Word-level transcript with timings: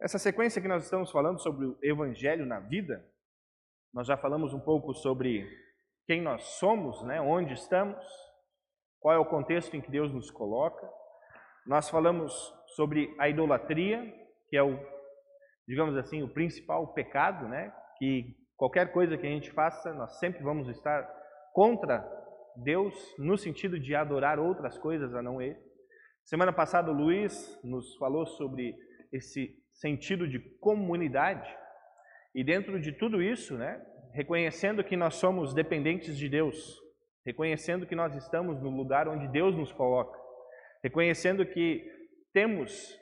Essa 0.00 0.16
sequência 0.16 0.62
que 0.62 0.68
nós 0.68 0.84
estamos 0.84 1.10
falando 1.10 1.40
sobre 1.40 1.66
o 1.66 1.76
evangelho 1.82 2.46
na 2.46 2.60
vida, 2.60 3.04
nós 3.92 4.06
já 4.06 4.16
falamos 4.16 4.54
um 4.54 4.60
pouco 4.60 4.94
sobre 4.94 5.44
quem 6.06 6.22
nós 6.22 6.44
somos, 6.60 7.02
né? 7.02 7.20
onde 7.20 7.54
estamos, 7.54 7.98
qual 9.00 9.12
é 9.12 9.18
o 9.18 9.24
contexto 9.24 9.76
em 9.76 9.80
que 9.80 9.90
Deus 9.90 10.12
nos 10.12 10.30
coloca. 10.30 10.88
Nós 11.66 11.90
falamos 11.90 12.32
sobre 12.76 13.12
a 13.18 13.28
idolatria, 13.28 14.00
que 14.48 14.56
é 14.56 14.62
o, 14.62 14.78
digamos 15.66 15.96
assim, 15.96 16.22
o 16.22 16.32
principal 16.32 16.94
pecado, 16.94 17.48
né? 17.48 17.74
Que 17.98 18.36
qualquer 18.56 18.92
coisa 18.92 19.18
que 19.18 19.26
a 19.26 19.30
gente 19.30 19.50
faça, 19.50 19.92
nós 19.94 20.16
sempre 20.20 20.44
vamos 20.44 20.68
estar 20.68 21.02
contra 21.52 22.08
Deus 22.56 22.94
no 23.18 23.36
sentido 23.36 23.80
de 23.80 23.96
adorar 23.96 24.38
outras 24.38 24.78
coisas 24.78 25.12
a 25.12 25.20
não 25.20 25.42
Ele. 25.42 25.58
Semana 26.24 26.52
passada 26.52 26.88
o 26.88 26.94
Luiz 26.94 27.60
nos 27.64 27.96
falou 27.96 28.26
sobre 28.26 28.76
esse 29.12 29.58
sentido 29.78 30.28
de 30.28 30.38
comunidade. 30.58 31.48
E 32.34 32.44
dentro 32.44 32.80
de 32.80 32.92
tudo 32.92 33.22
isso, 33.22 33.56
né, 33.56 33.80
reconhecendo 34.12 34.84
que 34.84 34.96
nós 34.96 35.14
somos 35.14 35.54
dependentes 35.54 36.16
de 36.16 36.28
Deus, 36.28 36.78
reconhecendo 37.24 37.86
que 37.86 37.94
nós 37.94 38.14
estamos 38.14 38.60
no 38.60 38.70
lugar 38.70 39.08
onde 39.08 39.28
Deus 39.28 39.54
nos 39.56 39.72
coloca, 39.72 40.18
reconhecendo 40.82 41.46
que 41.46 41.84
temos 42.32 42.96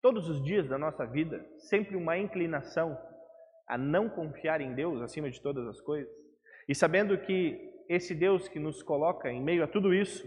todos 0.00 0.28
os 0.28 0.42
dias 0.44 0.68
da 0.68 0.76
nossa 0.76 1.06
vida 1.06 1.44
sempre 1.70 1.96
uma 1.96 2.18
inclinação 2.18 2.98
a 3.68 3.78
não 3.78 4.08
confiar 4.08 4.60
em 4.60 4.74
Deus 4.74 5.00
acima 5.00 5.30
de 5.30 5.40
todas 5.40 5.66
as 5.66 5.80
coisas, 5.80 6.12
e 6.68 6.74
sabendo 6.74 7.18
que 7.18 7.58
esse 7.88 8.14
Deus 8.14 8.48
que 8.48 8.58
nos 8.58 8.82
coloca 8.82 9.30
em 9.30 9.42
meio 9.42 9.64
a 9.64 9.68
tudo 9.68 9.94
isso 9.94 10.24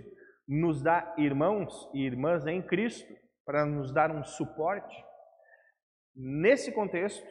nos 0.48 0.82
dá 0.82 1.14
irmãos 1.18 1.90
e 1.94 2.06
irmãs 2.06 2.46
em 2.46 2.62
Cristo 2.62 3.12
para 3.46 3.66
nos 3.66 3.92
dar 3.92 4.12
um 4.12 4.24
suporte, 4.24 4.96
Nesse 6.16 6.72
contexto, 6.72 7.28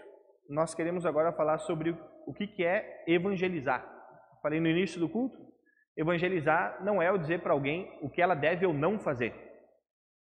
nós 0.48 0.74
queremos 0.74 1.06
agora 1.06 1.32
falar 1.32 1.58
sobre 1.58 1.96
o 2.26 2.34
que 2.34 2.64
é 2.64 3.04
evangelizar. 3.06 3.82
Falei 4.42 4.60
no 4.60 4.68
início 4.68 5.00
do 5.00 5.08
culto, 5.08 5.38
evangelizar 5.96 6.84
não 6.84 7.00
é 7.00 7.16
dizer 7.16 7.40
para 7.40 7.52
alguém 7.52 7.98
o 8.02 8.10
que 8.10 8.20
ela 8.20 8.34
deve 8.34 8.66
ou 8.66 8.74
não 8.74 8.98
fazer. 8.98 9.34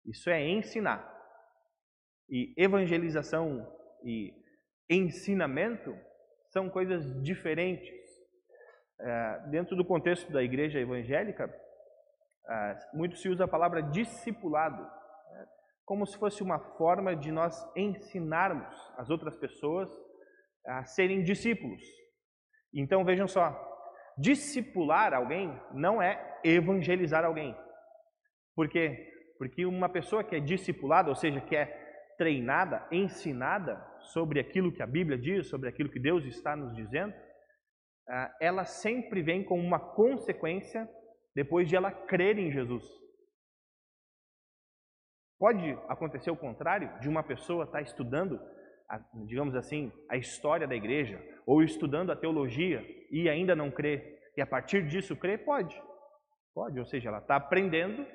Isso 0.05 0.29
é 0.29 0.41
ensinar. 0.47 1.13
E 2.29 2.53
evangelização 2.57 3.67
e 4.03 4.33
ensinamento 4.89 5.93
são 6.49 6.69
coisas 6.69 7.03
diferentes. 7.21 8.07
É, 8.99 9.39
dentro 9.49 9.75
do 9.75 9.85
contexto 9.85 10.31
da 10.31 10.41
igreja 10.41 10.79
evangélica, 10.79 11.53
é, 12.49 12.79
muito 12.93 13.17
se 13.17 13.27
usa 13.27 13.43
a 13.43 13.47
palavra 13.47 13.83
discipulado 13.83 14.96
como 15.87 16.05
se 16.05 16.17
fosse 16.17 16.43
uma 16.43 16.59
forma 16.59 17.15
de 17.15 17.31
nós 17.31 17.65
ensinarmos 17.73 18.75
as 18.97 19.09
outras 19.09 19.37
pessoas 19.37 19.89
a 20.65 20.83
serem 20.83 21.23
discípulos. 21.23 21.81
Então 22.73 23.05
vejam 23.05 23.25
só, 23.25 23.57
discipular 24.17 25.13
alguém 25.13 25.57
não 25.73 26.01
é 26.01 26.39
evangelizar 26.43 27.23
alguém. 27.23 27.55
Por 28.53 28.67
quê? 28.67 29.13
Porque 29.37 29.65
uma 29.65 29.87
pessoa 29.87 30.25
que 30.25 30.35
é 30.35 30.41
discipulada, 30.41 31.07
ou 31.07 31.15
seja, 31.15 31.39
que 31.39 31.55
é 31.55 31.65
treinada, 32.17 32.85
ensinada 32.91 33.81
sobre 34.11 34.41
aquilo 34.41 34.73
que 34.73 34.83
a 34.83 34.87
Bíblia 34.87 35.17
diz, 35.17 35.47
sobre 35.47 35.69
aquilo 35.69 35.89
que 35.89 36.01
Deus 36.01 36.25
está 36.25 36.53
nos 36.53 36.75
dizendo, 36.75 37.13
ah, 38.09 38.35
ela 38.41 38.65
sempre 38.65 39.21
vem 39.21 39.41
com 39.41 39.57
uma 39.57 39.79
consequência 39.79 40.89
depois 41.33 41.69
de 41.69 41.77
ela 41.77 41.91
crer 41.91 42.37
em 42.37 42.51
Jesus. 42.51 42.83
Pode 45.39 45.77
acontecer 45.87 46.31
o 46.31 46.37
contrário, 46.37 46.99
de 46.99 47.07
uma 47.07 47.23
pessoa 47.23 47.65
estar 47.65 47.81
estudando, 47.81 48.39
digamos 49.25 49.55
assim, 49.55 49.91
a 50.09 50.17
história 50.17 50.67
da 50.67 50.75
igreja, 50.75 51.21
ou 51.45 51.61
estudando 51.61 52.11
a 52.11 52.15
teologia 52.15 52.83
e 53.11 53.29
ainda 53.29 53.55
não 53.55 53.69
crer, 53.69 54.17
e 54.35 54.41
a 54.41 54.47
partir 54.47 54.87
disso 54.87 55.15
crer? 55.15 55.43
Pode. 55.45 55.79
Pode, 56.53 56.79
ou 56.79 56.85
seja, 56.85 57.09
ela 57.09 57.19
está 57.19 57.35
aprendendo 57.35 58.05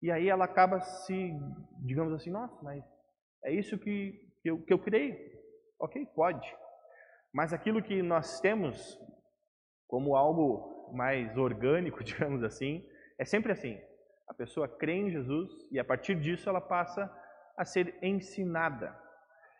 e 0.00 0.10
aí 0.10 0.28
ela 0.28 0.44
acaba 0.44 0.80
se, 0.80 1.32
digamos 1.84 2.12
assim, 2.12 2.30
nossa, 2.30 2.56
mas 2.62 2.84
é 3.44 3.52
isso 3.52 3.78
que, 3.78 4.12
que, 4.42 4.50
eu, 4.50 4.62
que 4.62 4.72
eu 4.72 4.78
creio. 4.78 5.16
Ok, 5.80 6.04
pode. 6.14 6.46
Mas 7.32 7.52
aquilo 7.52 7.82
que 7.82 8.02
nós 8.02 8.40
temos 8.40 8.98
como 9.88 10.16
algo 10.16 10.92
mais 10.92 11.36
orgânico, 11.36 12.02
digamos 12.04 12.42
assim, 12.42 12.84
é 13.18 13.24
sempre 13.24 13.52
assim. 13.52 13.80
A 14.28 14.34
pessoa 14.34 14.68
crê 14.68 14.94
em 14.94 15.10
Jesus 15.10 15.50
e 15.70 15.78
a 15.78 15.84
partir 15.84 16.14
disso 16.14 16.48
ela 16.48 16.60
passa 16.60 17.10
a 17.56 17.64
ser 17.64 17.98
ensinada. 18.02 18.96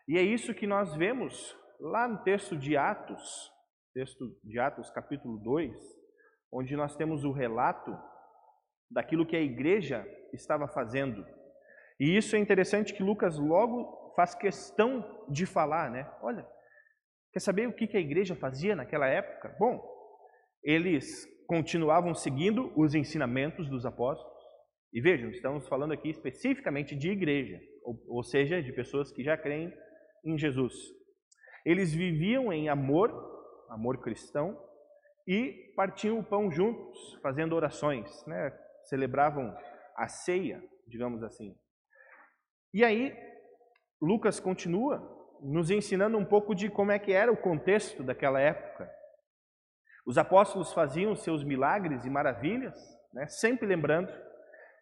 E 0.07 0.17
é 0.17 0.21
isso 0.21 0.53
que 0.53 0.67
nós 0.67 0.95
vemos 0.95 1.55
lá 1.79 2.07
no 2.07 2.23
texto 2.23 2.57
de 2.57 2.75
Atos, 2.75 3.51
texto 3.93 4.25
de 4.43 4.59
Atos, 4.59 4.89
capítulo 4.89 5.37
2, 5.39 5.73
onde 6.51 6.75
nós 6.75 6.95
temos 6.95 7.23
o 7.23 7.31
relato 7.31 7.97
daquilo 8.89 9.25
que 9.25 9.35
a 9.35 9.41
igreja 9.41 10.05
estava 10.33 10.67
fazendo. 10.67 11.25
E 11.99 12.15
isso 12.17 12.35
é 12.35 12.39
interessante 12.39 12.93
que 12.93 13.03
Lucas 13.03 13.37
logo 13.37 14.13
faz 14.15 14.35
questão 14.35 15.25
de 15.29 15.45
falar, 15.45 15.89
né? 15.89 16.11
Olha, 16.21 16.47
quer 17.31 17.39
saber 17.39 17.67
o 17.67 17.73
que 17.73 17.95
a 17.95 17.99
igreja 17.99 18.35
fazia 18.35 18.75
naquela 18.75 19.07
época? 19.07 19.55
Bom, 19.59 19.81
eles 20.63 21.25
continuavam 21.47 22.13
seguindo 22.13 22.71
os 22.75 22.95
ensinamentos 22.95 23.69
dos 23.69 23.85
apóstolos, 23.85 24.32
e 24.93 25.01
vejam, 25.01 25.31
estamos 25.31 25.67
falando 25.67 25.91
aqui 25.91 26.09
especificamente 26.09 26.95
de 26.95 27.09
igreja, 27.09 27.59
ou, 27.83 27.99
ou 28.07 28.23
seja, 28.23 28.61
de 28.61 28.71
pessoas 28.71 29.11
que 29.11 29.23
já 29.23 29.35
creem 29.35 29.73
em 30.23 30.37
Jesus. 30.37 30.73
Eles 31.65 31.91
viviam 31.91 32.53
em 32.53 32.69
amor, 32.69 33.09
amor 33.69 33.99
cristão, 34.01 34.55
e 35.27 35.73
partiam 35.75 36.19
o 36.19 36.23
pão 36.23 36.51
juntos, 36.51 37.17
fazendo 37.23 37.55
orações, 37.55 38.23
né? 38.27 38.55
celebravam 38.83 39.57
a 39.97 40.07
ceia, 40.07 40.61
digamos 40.87 41.23
assim. 41.23 41.55
E 42.71 42.83
aí, 42.83 43.17
Lucas 43.99 44.39
continua 44.39 45.01
nos 45.41 45.71
ensinando 45.71 46.17
um 46.19 46.25
pouco 46.25 46.53
de 46.53 46.69
como 46.69 46.91
é 46.91 46.99
que 46.99 47.13
era 47.13 47.31
o 47.31 47.37
contexto 47.37 48.03
daquela 48.03 48.39
época. 48.39 48.91
Os 50.05 50.19
apóstolos 50.19 50.71
faziam 50.71 51.15
seus 51.15 51.43
milagres 51.43 52.05
e 52.05 52.09
maravilhas, 52.11 52.75
né? 53.11 53.25
sempre 53.27 53.65
lembrando 53.65 54.11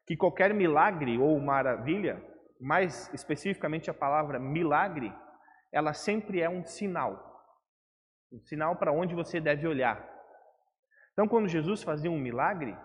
que 0.05 0.15
qualquer 0.15 0.53
milagre 0.53 1.17
ou 1.17 1.39
maravilha, 1.39 2.21
mais 2.59 3.11
especificamente 3.13 3.89
a 3.89 3.93
palavra 3.93 4.39
milagre, 4.39 5.13
ela 5.71 5.93
sempre 5.93 6.41
é 6.41 6.49
um 6.49 6.65
sinal. 6.65 7.31
Um 8.31 8.39
sinal 8.41 8.75
para 8.75 8.91
onde 8.91 9.15
você 9.15 9.39
deve 9.39 9.67
olhar. 9.67 10.07
Então, 11.13 11.27
quando 11.27 11.47
Jesus 11.47 11.83
fazia 11.83 12.09
um 12.09 12.19
milagre, 12.19 12.75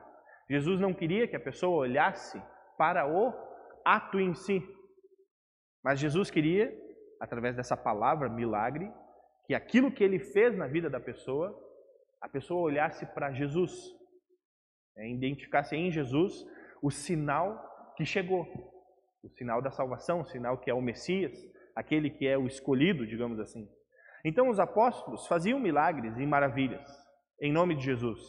Jesus 0.48 0.80
não 0.80 0.94
queria 0.94 1.28
que 1.28 1.36
a 1.36 1.40
pessoa 1.40 1.78
olhasse 1.78 2.40
para 2.76 3.06
o 3.06 3.32
ato 3.84 4.20
em 4.20 4.34
si. 4.34 4.62
Mas 5.82 6.00
Jesus 6.00 6.30
queria, 6.30 6.72
através 7.20 7.56
dessa 7.56 7.76
palavra 7.76 8.28
milagre, 8.28 8.90
que 9.46 9.54
aquilo 9.54 9.92
que 9.92 10.02
ele 10.02 10.18
fez 10.18 10.56
na 10.56 10.66
vida 10.66 10.90
da 10.90 11.00
pessoa, 11.00 11.56
a 12.20 12.28
pessoa 12.28 12.62
olhasse 12.62 13.06
para 13.06 13.32
Jesus, 13.32 13.72
né, 14.96 15.08
identificasse 15.10 15.76
em 15.76 15.90
Jesus 15.90 16.44
o 16.82 16.90
sinal 16.90 17.94
que 17.96 18.04
chegou, 18.04 18.46
o 19.22 19.28
sinal 19.30 19.60
da 19.62 19.70
salvação, 19.70 20.20
o 20.20 20.26
sinal 20.26 20.58
que 20.58 20.70
é 20.70 20.74
o 20.74 20.80
Messias, 20.80 21.32
aquele 21.74 22.10
que 22.10 22.26
é 22.26 22.36
o 22.38 22.46
escolhido, 22.46 23.06
digamos 23.06 23.38
assim. 23.40 23.68
Então 24.24 24.48
os 24.48 24.58
apóstolos 24.58 25.26
faziam 25.26 25.58
milagres 25.58 26.16
e 26.18 26.26
maravilhas 26.26 26.88
em 27.40 27.52
nome 27.52 27.74
de 27.74 27.84
Jesus, 27.84 28.20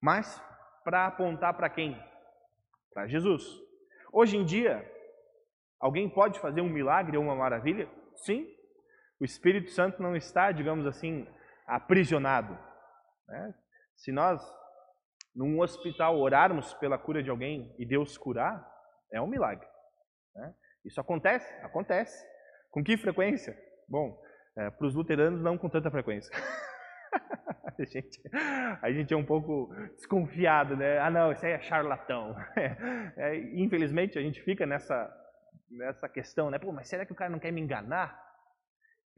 mas 0.00 0.40
para 0.82 1.06
apontar 1.06 1.54
para 1.54 1.68
quem? 1.68 2.00
Para 2.92 3.06
Jesus. 3.06 3.42
Hoje 4.12 4.36
em 4.36 4.44
dia, 4.44 4.88
alguém 5.80 6.08
pode 6.08 6.38
fazer 6.40 6.60
um 6.60 6.68
milagre 6.68 7.16
ou 7.16 7.24
uma 7.24 7.34
maravilha? 7.34 7.88
Sim. 8.14 8.46
O 9.20 9.24
Espírito 9.24 9.70
Santo 9.70 10.02
não 10.02 10.16
está, 10.16 10.52
digamos 10.52 10.86
assim, 10.86 11.26
aprisionado. 11.66 12.56
Né? 13.28 13.54
Se 13.96 14.12
nós 14.12 14.40
num 15.36 15.60
hospital 15.60 16.18
orarmos 16.18 16.72
pela 16.74 16.98
cura 16.98 17.22
de 17.22 17.28
alguém 17.28 17.74
e 17.78 17.84
Deus 17.84 18.16
curar, 18.16 18.66
é 19.12 19.20
um 19.20 19.26
milagre. 19.26 19.66
Né? 20.34 20.54
Isso 20.84 21.00
acontece? 21.00 21.52
Acontece. 21.62 22.26
Com 22.70 22.82
que 22.82 22.96
frequência? 22.96 23.56
Bom, 23.86 24.18
é, 24.56 24.70
para 24.70 24.86
os 24.86 24.94
luteranos 24.94 25.42
não 25.42 25.58
com 25.58 25.68
tanta 25.68 25.90
frequência. 25.90 26.34
a, 27.78 27.84
gente, 27.84 28.20
a 28.80 28.90
gente 28.90 29.12
é 29.12 29.16
um 29.16 29.24
pouco 29.24 29.72
desconfiado, 29.94 30.74
né? 30.74 30.98
Ah, 30.98 31.10
não, 31.10 31.30
isso 31.30 31.44
aí 31.44 31.52
é 31.52 31.60
charlatão. 31.60 32.34
É, 32.56 32.76
é, 33.36 33.36
infelizmente, 33.60 34.18
a 34.18 34.22
gente 34.22 34.40
fica 34.42 34.64
nessa, 34.64 35.12
nessa 35.70 36.08
questão, 36.08 36.50
né? 36.50 36.58
Pô, 36.58 36.72
mas 36.72 36.88
será 36.88 37.04
que 37.04 37.12
o 37.12 37.16
cara 37.16 37.30
não 37.30 37.38
quer 37.38 37.52
me 37.52 37.60
enganar? 37.60 38.18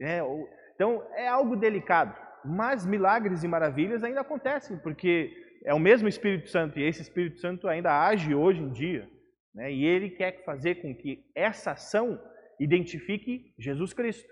É, 0.01 0.21
ou, 0.21 0.47
então, 0.75 1.07
é 1.13 1.27
algo 1.27 1.55
delicado. 1.55 2.15
Mas 2.43 2.85
milagres 2.85 3.43
e 3.43 3.47
maravilhas 3.47 4.03
ainda 4.03 4.21
acontecem, 4.21 4.77
porque 4.79 5.48
é 5.63 5.73
o 5.73 5.79
mesmo 5.79 6.07
Espírito 6.07 6.49
Santo 6.49 6.79
e 6.79 6.83
esse 6.83 7.01
Espírito 7.01 7.39
Santo 7.39 7.67
ainda 7.67 8.05
age 8.05 8.33
hoje 8.33 8.61
em 8.61 8.71
dia. 8.71 9.09
Né? 9.53 9.71
E 9.71 9.85
ele 9.85 10.11
quer 10.11 10.43
fazer 10.43 10.75
com 10.75 10.95
que 10.95 11.25
essa 11.35 11.71
ação 11.71 12.21
identifique 12.59 13.53
Jesus 13.57 13.93
Cristo. 13.93 14.29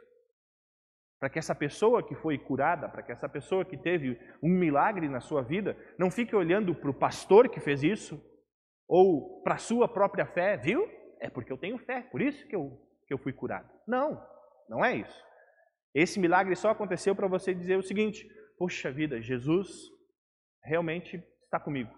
Para 1.19 1.29
que 1.29 1.39
essa 1.39 1.55
pessoa 1.55 2.05
que 2.05 2.15
foi 2.15 2.37
curada, 2.37 2.87
para 2.87 3.01
que 3.01 3.11
essa 3.11 3.27
pessoa 3.27 3.65
que 3.65 3.75
teve 3.75 4.19
um 4.41 4.49
milagre 4.49 5.07
na 5.09 5.19
sua 5.19 5.41
vida, 5.41 5.75
não 5.97 6.11
fique 6.11 6.35
olhando 6.35 6.75
para 6.75 6.89
o 6.89 6.93
pastor 6.93 7.49
que 7.49 7.59
fez 7.59 7.81
isso, 7.81 8.21
ou 8.87 9.41
para 9.41 9.55
a 9.55 9.59
sua 9.59 9.87
própria 9.87 10.25
fé, 10.25 10.55
viu? 10.55 10.87
É 11.19 11.29
porque 11.29 11.51
eu 11.51 11.57
tenho 11.57 11.77
fé, 11.79 12.01
por 12.03 12.21
isso 12.21 12.47
que 12.47 12.55
eu, 12.55 12.79
que 13.07 13.13
eu 13.13 13.17
fui 13.17 13.33
curado. 13.33 13.67
Não, 13.87 14.23
não 14.69 14.85
é 14.85 14.95
isso. 14.95 15.25
Esse 15.93 16.19
milagre 16.19 16.55
só 16.55 16.69
aconteceu 16.69 17.15
para 17.15 17.27
você 17.27 17.53
dizer 17.53 17.77
o 17.77 17.83
seguinte: 17.83 18.27
Poxa 18.57 18.91
vida, 18.91 19.19
Jesus 19.19 19.89
realmente 20.63 21.23
está 21.43 21.59
comigo. 21.59 21.91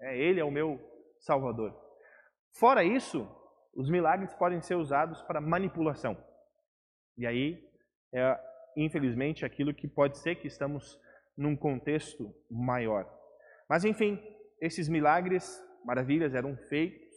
É, 0.00 0.18
ele 0.18 0.40
é 0.40 0.44
o 0.44 0.50
meu 0.50 0.80
Salvador. 1.20 1.74
Fora 2.52 2.84
isso, 2.84 3.28
os 3.74 3.90
milagres 3.90 4.32
podem 4.34 4.60
ser 4.60 4.74
usados 4.74 5.22
para 5.22 5.40
manipulação. 5.40 6.16
E 7.16 7.26
aí, 7.26 7.62
é, 8.14 8.40
infelizmente, 8.76 9.44
aquilo 9.44 9.74
que 9.74 9.88
pode 9.88 10.18
ser 10.18 10.36
que 10.36 10.46
estamos 10.46 10.98
num 11.36 11.56
contexto 11.56 12.34
maior. 12.50 13.10
Mas, 13.68 13.84
enfim, 13.84 14.18
esses 14.60 14.88
milagres, 14.88 15.62
maravilhas, 15.84 16.34
eram 16.34 16.56
feitos 16.68 17.14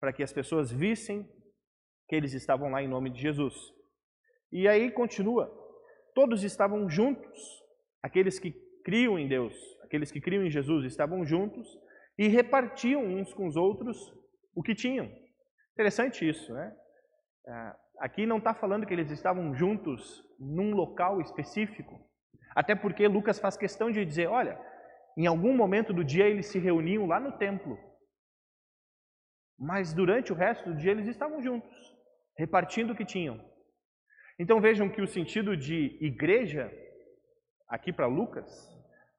para 0.00 0.12
que 0.12 0.22
as 0.22 0.32
pessoas 0.32 0.70
vissem 0.70 1.28
que 2.08 2.14
eles 2.14 2.32
estavam 2.32 2.70
lá 2.70 2.82
em 2.82 2.88
nome 2.88 3.10
de 3.10 3.20
Jesus. 3.20 3.54
E 4.52 4.68
aí 4.68 4.90
continua: 4.90 5.50
todos 6.14 6.44
estavam 6.44 6.88
juntos, 6.88 7.62
aqueles 8.02 8.38
que 8.38 8.52
criam 8.84 9.18
em 9.18 9.26
Deus, 9.26 9.54
aqueles 9.86 10.10
que 10.12 10.20
criam 10.20 10.44
em 10.44 10.50
Jesus 10.50 10.84
estavam 10.84 11.24
juntos 11.24 11.66
e 12.18 12.28
repartiam 12.28 13.02
uns 13.04 13.32
com 13.32 13.46
os 13.46 13.56
outros 13.56 13.96
o 14.54 14.62
que 14.62 14.74
tinham. 14.74 15.10
Interessante 15.72 16.28
isso, 16.28 16.52
né? 16.52 16.76
Ah, 17.48 17.76
aqui 18.00 18.26
não 18.26 18.38
está 18.38 18.52
falando 18.52 18.86
que 18.86 18.92
eles 18.92 19.10
estavam 19.10 19.54
juntos 19.54 20.22
num 20.38 20.74
local 20.74 21.20
específico, 21.20 21.98
até 22.54 22.74
porque 22.74 23.06
Lucas 23.06 23.38
faz 23.38 23.56
questão 23.56 23.90
de 23.90 24.04
dizer: 24.04 24.26
olha, 24.28 24.58
em 25.16 25.26
algum 25.26 25.54
momento 25.56 25.92
do 25.92 26.04
dia 26.04 26.26
eles 26.26 26.46
se 26.46 26.58
reuniam 26.58 27.06
lá 27.06 27.20
no 27.20 27.38
templo, 27.38 27.78
mas 29.58 29.94
durante 29.94 30.32
o 30.32 30.36
resto 30.36 30.70
do 30.70 30.76
dia 30.76 30.90
eles 30.90 31.06
estavam 31.06 31.40
juntos, 31.40 31.74
repartindo 32.36 32.92
o 32.92 32.96
que 32.96 33.04
tinham. 33.04 33.40
Então 34.38 34.60
vejam 34.60 34.88
que 34.88 35.00
o 35.00 35.06
sentido 35.06 35.56
de 35.56 35.96
igreja, 36.00 36.70
aqui 37.68 37.92
para 37.92 38.06
Lucas, 38.06 38.75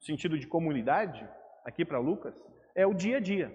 sentido 0.07 0.39
de 0.39 0.47
comunidade, 0.47 1.27
aqui 1.63 1.85
para 1.85 1.99
Lucas, 1.99 2.35
é 2.75 2.87
o 2.87 2.93
dia 2.93 3.17
a 3.17 3.19
dia. 3.19 3.51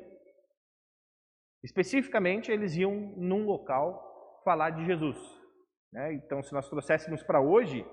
Especificamente, 1.65 2.51
eles 2.53 2.77
iam 2.77 2.95
num 3.17 3.45
local 3.45 4.41
falar 4.45 4.71
de 4.71 4.85
Jesus. 4.85 5.19
Né? 5.93 6.15
Então, 6.15 6.43
se 6.43 6.53
nós 6.53 6.69
trouxéssemos 6.69 7.23
para 7.23 7.41
hoje, 7.41 7.85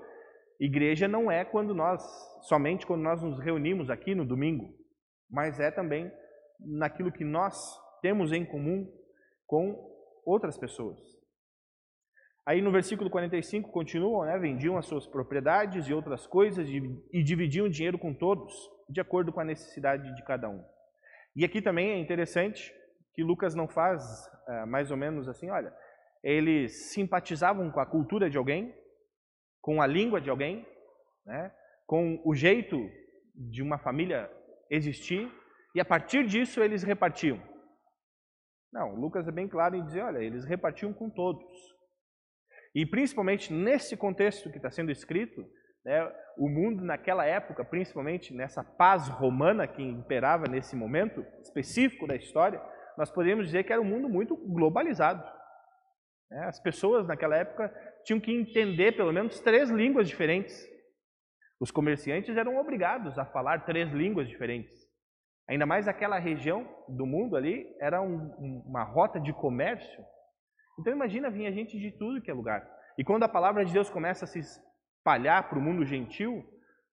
igreja 0.59 1.07
não 1.07 1.31
é 1.31 1.43
quando 1.45 1.73
nós, 1.73 2.01
somente 2.41 2.85
quando 2.85 3.01
nós 3.01 3.21
nos 3.21 3.39
reunimos 3.39 3.89
aqui 3.89 4.13
no 4.13 4.25
domingo, 4.25 4.73
mas 5.29 5.59
é 5.59 5.71
também 5.71 6.11
naquilo 6.59 7.11
que 7.11 7.23
nós 7.23 7.55
temos 8.01 8.31
em 8.31 8.45
comum 8.45 8.87
com 9.45 9.75
outras 10.25 10.57
pessoas. 10.57 11.18
Aí 12.49 12.63
no 12.63 12.71
versículo 12.71 13.11
45 13.11 13.71
continuam, 13.71 14.25
né? 14.25 14.35
Vendiam 14.39 14.75
as 14.75 14.87
suas 14.87 15.05
propriedades 15.05 15.85
e 15.85 15.93
outras 15.93 16.25
coisas 16.25 16.67
e 16.67 17.21
dividiam 17.21 17.67
o 17.67 17.69
dinheiro 17.69 17.99
com 17.99 18.11
todos, 18.11 18.51
de 18.89 18.99
acordo 18.99 19.31
com 19.31 19.39
a 19.39 19.45
necessidade 19.45 20.15
de 20.15 20.23
cada 20.23 20.49
um. 20.49 20.65
E 21.35 21.45
aqui 21.45 21.61
também 21.61 21.91
é 21.91 21.99
interessante 21.99 22.73
que 23.13 23.21
Lucas 23.23 23.53
não 23.53 23.67
faz 23.67 24.01
é, 24.47 24.65
mais 24.65 24.89
ou 24.89 24.97
menos 24.97 25.29
assim, 25.29 25.51
olha, 25.51 25.71
eles 26.23 26.91
simpatizavam 26.91 27.69
com 27.69 27.79
a 27.79 27.85
cultura 27.85 28.31
de 28.31 28.37
alguém, 28.39 28.75
com 29.61 29.79
a 29.79 29.85
língua 29.85 30.19
de 30.19 30.31
alguém, 30.31 30.65
né? 31.27 31.53
com 31.85 32.19
o 32.25 32.33
jeito 32.33 32.79
de 33.35 33.61
uma 33.61 33.77
família 33.77 34.27
existir, 34.71 35.31
e 35.75 35.79
a 35.79 35.85
partir 35.85 36.25
disso 36.25 36.63
eles 36.63 36.81
repartiam. 36.81 37.39
Não, 38.73 38.95
Lucas 38.95 39.27
é 39.27 39.31
bem 39.31 39.47
claro 39.47 39.75
em 39.75 39.85
dizer, 39.85 40.01
olha, 40.01 40.17
eles 40.17 40.45
repartiam 40.45 40.91
com 40.91 41.11
todos. 41.11 41.77
E 42.73 42.85
principalmente 42.85 43.51
nesse 43.51 43.97
contexto 43.97 44.49
que 44.49 44.57
está 44.57 44.69
sendo 44.69 44.91
escrito, 44.91 45.43
né, 45.83 46.11
o 46.37 46.47
mundo 46.47 46.83
naquela 46.83 47.25
época, 47.25 47.65
principalmente 47.65 48.33
nessa 48.33 48.63
paz 48.63 49.07
romana 49.07 49.67
que 49.67 49.81
imperava 49.81 50.45
nesse 50.47 50.75
momento 50.75 51.25
específico 51.41 52.07
da 52.07 52.15
história, 52.15 52.61
nós 52.97 53.09
podemos 53.09 53.45
dizer 53.45 53.63
que 53.63 53.73
era 53.73 53.81
um 53.81 53.85
mundo 53.85 54.09
muito 54.09 54.35
globalizado. 54.35 55.23
Né? 56.29 56.45
As 56.45 56.59
pessoas 56.59 57.07
naquela 57.07 57.35
época 57.35 57.73
tinham 58.03 58.19
que 58.19 58.31
entender 58.31 58.93
pelo 58.93 59.11
menos 59.11 59.39
três 59.39 59.69
línguas 59.69 60.07
diferentes. 60.07 60.67
Os 61.59 61.71
comerciantes 61.71 62.37
eram 62.37 62.57
obrigados 62.57 63.17
a 63.17 63.25
falar 63.25 63.65
três 63.65 63.91
línguas 63.91 64.27
diferentes. 64.27 64.73
Ainda 65.49 65.65
mais 65.65 65.87
aquela 65.87 66.19
região 66.19 66.67
do 66.87 67.05
mundo 67.05 67.35
ali 67.35 67.65
era 67.81 68.01
um, 68.01 68.63
uma 68.65 68.83
rota 68.83 69.19
de 69.19 69.33
comércio. 69.33 70.03
Então 70.79 70.93
imagina 70.93 71.29
vinha 71.29 71.51
gente 71.51 71.77
de 71.77 71.91
tudo 71.91 72.21
que 72.21 72.31
é 72.31 72.33
lugar. 72.33 72.65
E 72.97 73.03
quando 73.03 73.23
a 73.23 73.29
palavra 73.29 73.65
de 73.65 73.73
Deus 73.73 73.89
começa 73.89 74.23
a 74.23 74.27
se 74.27 74.39
espalhar 74.39 75.49
para 75.49 75.59
o 75.59 75.61
mundo 75.61 75.85
gentil, 75.85 76.43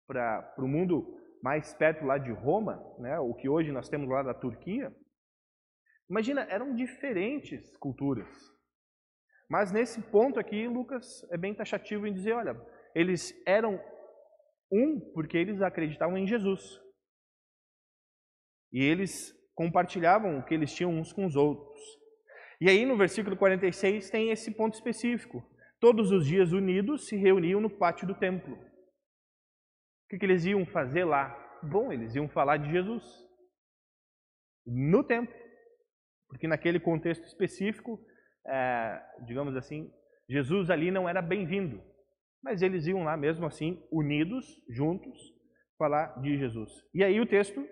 para 0.07 0.53
o 0.59 0.67
mundo 0.67 1.17
mais 1.41 1.73
perto 1.75 2.05
lá 2.05 2.19
de 2.19 2.33
Roma, 2.33 2.83
né, 2.99 3.19
o 3.21 3.33
que 3.35 3.49
hoje 3.49 3.71
nós 3.71 3.89
temos 3.89 4.09
lá 4.09 4.23
da 4.23 4.35
Turquia, 4.35 4.93
imagina, 6.11 6.43
eram 6.51 6.75
diferentes 6.75 7.77
culturas. 7.77 8.29
Mas 9.49 9.71
nesse 9.71 10.03
ponto 10.03 10.41
aqui, 10.41 10.67
Lucas 10.67 11.23
é 11.31 11.37
bem 11.37 11.55
taxativo 11.55 12.07
em 12.07 12.13
dizer, 12.13 12.33
olha, 12.33 12.61
eles 12.93 13.33
eram 13.47 13.81
um 14.71 14.99
porque 15.15 15.39
eles 15.39 15.63
acreditavam 15.63 16.19
em 16.19 16.27
Jesus. 16.27 16.81
E 18.73 18.83
eles 18.83 19.33
compartilhavam 19.55 20.39
o 20.39 20.45
que 20.45 20.55
eles 20.55 20.75
tinham 20.75 20.91
uns 20.91 21.13
com 21.13 21.25
os 21.25 21.37
outros. 21.37 21.81
E 22.61 22.69
aí 22.69 22.87
no 22.87 22.97
versículo 22.97 23.37
46 23.37 24.11
tem 24.11 24.31
esse 24.31 24.51
ponto 24.51 24.75
específico. 24.75 25.43
Todos 25.81 26.11
os 26.11 26.27
dias 26.27 26.53
unidos 26.53 27.07
se 27.07 27.17
reuniam 27.17 27.61
no 27.61 27.71
pátio 27.71 28.07
do 28.07 28.15
templo. 28.15 28.55
O 28.55 30.09
que, 30.09 30.19
que 30.19 30.25
eles 30.25 30.45
iam 30.45 30.65
fazer 30.65 31.05
lá? 31.05 31.35
Bom, 31.63 31.93
eles 31.93 32.15
iam 32.15 32.29
falar 32.29 32.57
de 32.59 32.71
Jesus 32.71 33.05
no 34.67 35.05
templo, 35.05 35.35
porque 36.29 36.49
naquele 36.49 36.81
contexto 36.81 37.25
específico, 37.25 38.01
é, 38.47 39.01
digamos 39.25 39.57
assim, 39.57 39.93
Jesus 40.29 40.71
ali 40.71 40.91
não 40.91 41.09
era 41.09 41.23
bem-vindo, 41.23 41.81
mas 42.43 42.63
eles 42.63 42.87
iam 42.87 43.05
lá 43.05 43.17
mesmo 43.17 43.47
assim, 43.47 43.81
unidos, 43.93 44.45
juntos, 44.69 45.17
falar 45.79 46.21
de 46.21 46.37
Jesus. 46.37 46.71
E 46.93 47.05
aí 47.05 47.21
o 47.21 47.27
texto 47.27 47.65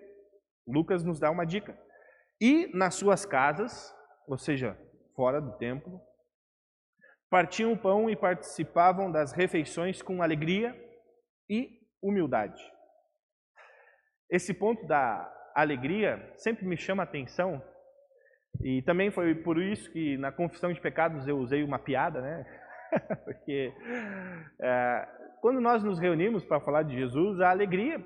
Lucas 0.67 1.03
nos 1.03 1.19
dá 1.19 1.29
uma 1.29 1.45
dica. 1.45 1.77
E 2.41 2.67
nas 2.75 2.95
suas 2.95 3.25
casas, 3.25 3.93
ou 4.27 4.37
seja, 4.37 4.77
fora 5.15 5.41
do 5.41 5.57
templo, 5.57 6.01
partiam 7.29 7.73
o 7.73 7.77
pão 7.77 8.09
e 8.09 8.15
participavam 8.15 9.11
das 9.11 9.33
refeições 9.33 10.01
com 10.01 10.21
alegria 10.21 10.75
e 11.49 11.79
humildade. 12.01 12.61
Esse 14.29 14.53
ponto 14.53 14.85
da 14.85 15.31
alegria 15.55 16.33
sempre 16.37 16.65
me 16.65 16.77
chama 16.77 17.03
a 17.03 17.05
atenção 17.05 17.61
e 18.61 18.81
também 18.83 19.11
foi 19.11 19.35
por 19.35 19.61
isso 19.61 19.91
que 19.91 20.17
na 20.17 20.31
confissão 20.31 20.71
de 20.71 20.79
pecados 20.79 21.27
eu 21.27 21.37
usei 21.37 21.63
uma 21.63 21.79
piada, 21.79 22.21
né? 22.21 22.45
Porque 23.25 23.73
é, 24.61 25.07
quando 25.41 25.59
nós 25.59 25.83
nos 25.83 25.99
reunimos 25.99 26.45
para 26.45 26.61
falar 26.61 26.83
de 26.83 26.95
Jesus, 26.95 27.39
a 27.41 27.49
alegria 27.49 28.03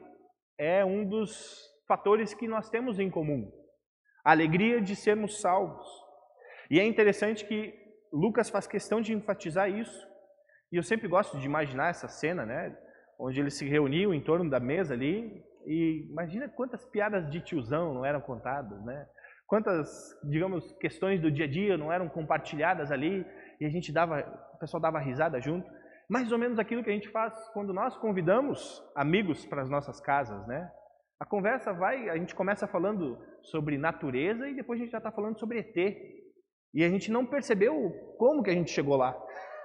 é 0.57 0.83
um 0.83 1.07
dos 1.07 1.69
fatores 1.88 2.33
que 2.33 2.47
nós 2.47 2.69
temos 2.69 2.99
em 2.99 3.09
comum. 3.09 3.51
A 4.23 4.31
alegria 4.31 4.81
de 4.81 4.95
sermos 4.95 5.39
salvos. 5.39 5.88
E 6.69 6.79
é 6.79 6.85
interessante 6.85 7.45
que 7.45 7.73
Lucas 8.13 8.49
faz 8.49 8.67
questão 8.67 9.01
de 9.01 9.13
enfatizar 9.13 9.69
isso. 9.69 10.07
E 10.71 10.77
eu 10.77 10.83
sempre 10.83 11.07
gosto 11.07 11.38
de 11.39 11.45
imaginar 11.45 11.89
essa 11.89 12.07
cena, 12.07 12.45
né? 12.45 12.77
Onde 13.19 13.39
eles 13.39 13.55
se 13.55 13.67
reuniam 13.67 14.13
em 14.13 14.21
torno 14.21 14.49
da 14.49 14.59
mesa 14.59 14.93
ali. 14.93 15.43
E 15.65 16.07
imagina 16.09 16.47
quantas 16.47 16.85
piadas 16.85 17.29
de 17.29 17.41
tiozão 17.41 17.93
não 17.93 18.05
eram 18.05 18.21
contadas, 18.21 18.83
né? 18.85 19.07
Quantas, 19.47 19.89
digamos, 20.23 20.71
questões 20.73 21.19
do 21.19 21.31
dia 21.31 21.45
a 21.45 21.49
dia 21.49 21.75
não 21.75 21.91
eram 21.91 22.07
compartilhadas 22.07 22.91
ali. 22.91 23.25
E 23.59 23.65
a 23.65 23.69
gente 23.69 23.91
dava, 23.91 24.19
o 24.53 24.59
pessoal 24.59 24.79
dava 24.79 24.99
risada 24.99 25.41
junto. 25.41 25.67
Mais 26.07 26.31
ou 26.31 26.38
menos 26.38 26.59
aquilo 26.59 26.83
que 26.83 26.89
a 26.89 26.93
gente 26.93 27.09
faz 27.09 27.33
quando 27.49 27.73
nós 27.73 27.97
convidamos 27.97 28.83
amigos 28.95 29.45
para 29.45 29.61
as 29.63 29.69
nossas 29.69 29.99
casas, 29.99 30.45
né? 30.47 30.71
A 31.19 31.25
conversa 31.25 31.73
vai, 31.73 32.09
a 32.09 32.15
gente 32.15 32.33
começa 32.33 32.65
falando 32.65 33.19
sobre 33.41 33.77
natureza 33.77 34.47
e 34.47 34.55
depois 34.55 34.79
a 34.79 34.83
gente 34.83 34.91
já 34.91 34.99
está 34.99 35.11
falando 35.11 35.38
sobre 35.38 35.59
ET. 35.59 36.18
E 36.73 36.83
a 36.83 36.89
gente 36.89 37.11
não 37.11 37.25
percebeu 37.25 37.91
como 38.17 38.43
que 38.43 38.49
a 38.49 38.53
gente 38.53 38.71
chegou 38.71 38.95
lá. 38.95 39.17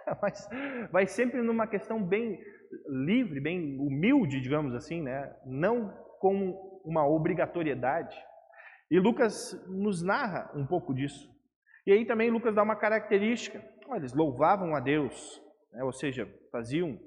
Mas 0.22 0.48
vai 0.90 1.06
sempre 1.06 1.42
numa 1.42 1.66
questão 1.66 2.02
bem 2.02 2.38
livre, 2.88 3.40
bem 3.40 3.78
humilde, 3.78 4.40
digamos 4.40 4.74
assim, 4.74 5.02
né? 5.02 5.34
não 5.44 5.90
com 6.18 6.80
uma 6.84 7.06
obrigatoriedade. 7.06 8.16
E 8.90 8.98
Lucas 8.98 9.52
nos 9.68 10.02
narra 10.02 10.50
um 10.54 10.66
pouco 10.66 10.94
disso. 10.94 11.32
E 11.86 11.92
aí 11.92 12.06
também 12.06 12.30
Lucas 12.30 12.54
dá 12.54 12.62
uma 12.62 12.76
característica, 12.76 13.62
eles 13.94 14.14
louvavam 14.14 14.74
a 14.74 14.80
Deus, 14.80 15.40
né? 15.72 15.84
ou 15.84 15.92
seja, 15.92 16.26
faziam 16.50 16.98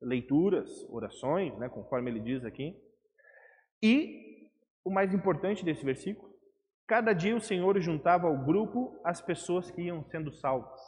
leituras, 0.00 0.68
orações, 0.90 1.56
né? 1.58 1.68
conforme 1.68 2.10
ele 2.10 2.20
diz 2.20 2.44
aqui. 2.44 2.76
E 3.82 4.50
o 4.84 4.90
mais 4.90 5.14
importante 5.14 5.64
desse 5.64 5.84
versículo, 5.84 6.31
cada 6.86 7.12
dia 7.12 7.36
o 7.36 7.40
Senhor 7.40 7.80
juntava 7.80 8.26
ao 8.26 8.44
grupo 8.44 9.00
as 9.04 9.20
pessoas 9.20 9.70
que 9.70 9.82
iam 9.82 10.04
sendo 10.04 10.32
salvas. 10.32 10.80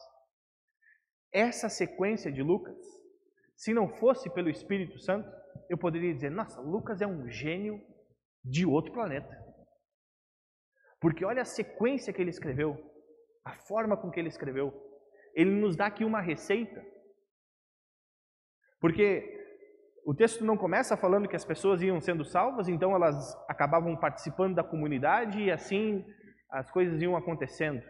Essa 1.33 1.69
sequência 1.69 2.31
de 2.31 2.43
Lucas, 2.43 2.77
se 3.57 3.73
não 3.73 3.89
fosse 3.89 4.31
pelo 4.31 4.49
Espírito 4.49 4.99
Santo, 5.01 5.29
eu 5.69 5.79
poderia 5.79 6.15
dizer: 6.15 6.31
nossa, 6.31 6.61
Lucas 6.61 7.01
é 7.01 7.07
um 7.07 7.29
gênio 7.29 7.81
de 8.45 8.67
outro 8.67 8.93
planeta. 8.93 9.43
Porque 11.01 11.25
olha 11.25 11.43
a 11.43 11.47
sequência 11.47 12.13
que 12.13 12.21
ele 12.21 12.31
escreveu, 12.31 12.79
a 13.45 13.55
forma 13.67 13.97
com 13.97 14.11
que 14.11 14.19
ele 14.19 14.29
escreveu. 14.29 14.73
Ele 15.35 15.51
nos 15.51 15.77
dá 15.77 15.87
aqui 15.87 16.05
uma 16.05 16.21
receita. 16.21 16.83
Porque 18.81 19.34
o 20.05 20.15
texto 20.15 20.45
não 20.45 20.57
começa 20.57 20.97
falando 20.97 21.29
que 21.29 21.37
as 21.37 21.45
pessoas 21.45 21.81
iam 21.81 22.01
sendo 22.01 22.25
salvas, 22.25 22.69
então 22.69 22.95
elas 22.95 23.35
acabavam 23.49 23.97
participando 23.97 24.55
da 24.55 24.63
comunidade 24.63 25.41
e 25.41 25.51
assim 25.51 26.05
as 26.51 26.71
coisas 26.71 27.01
iam 27.01 27.17
acontecendo. 27.17 27.83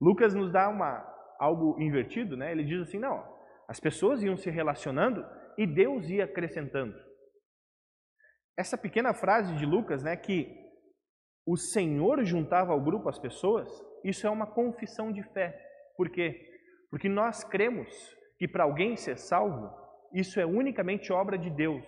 Lucas 0.00 0.34
nos 0.34 0.52
dá 0.52 0.68
uma, 0.68 1.04
algo 1.38 1.80
invertido, 1.80 2.36
né? 2.36 2.50
Ele 2.50 2.64
diz 2.64 2.82
assim: 2.82 2.98
não, 2.98 3.24
as 3.68 3.78
pessoas 3.78 4.22
iam 4.22 4.36
se 4.36 4.50
relacionando 4.50 5.24
e 5.56 5.66
Deus 5.66 6.08
ia 6.08 6.24
acrescentando. 6.24 6.94
Essa 8.56 8.76
pequena 8.76 9.14
frase 9.14 9.54
de 9.54 9.64
Lucas, 9.64 10.02
né, 10.02 10.16
que 10.16 10.52
o 11.46 11.56
Senhor 11.56 12.24
juntava 12.24 12.72
ao 12.72 12.80
grupo 12.80 13.08
as 13.08 13.18
pessoas, 13.18 13.68
isso 14.04 14.26
é 14.26 14.30
uma 14.30 14.46
confissão 14.46 15.12
de 15.12 15.22
fé. 15.32 15.56
Por 15.96 16.10
quê? 16.10 16.36
Porque 16.90 17.08
nós 17.08 17.44
cremos 17.44 17.88
que 18.38 18.48
para 18.48 18.64
alguém 18.64 18.96
ser 18.96 19.16
salvo, 19.16 19.70
isso 20.12 20.40
é 20.40 20.46
unicamente 20.46 21.12
obra 21.12 21.36
de 21.36 21.50
Deus, 21.50 21.84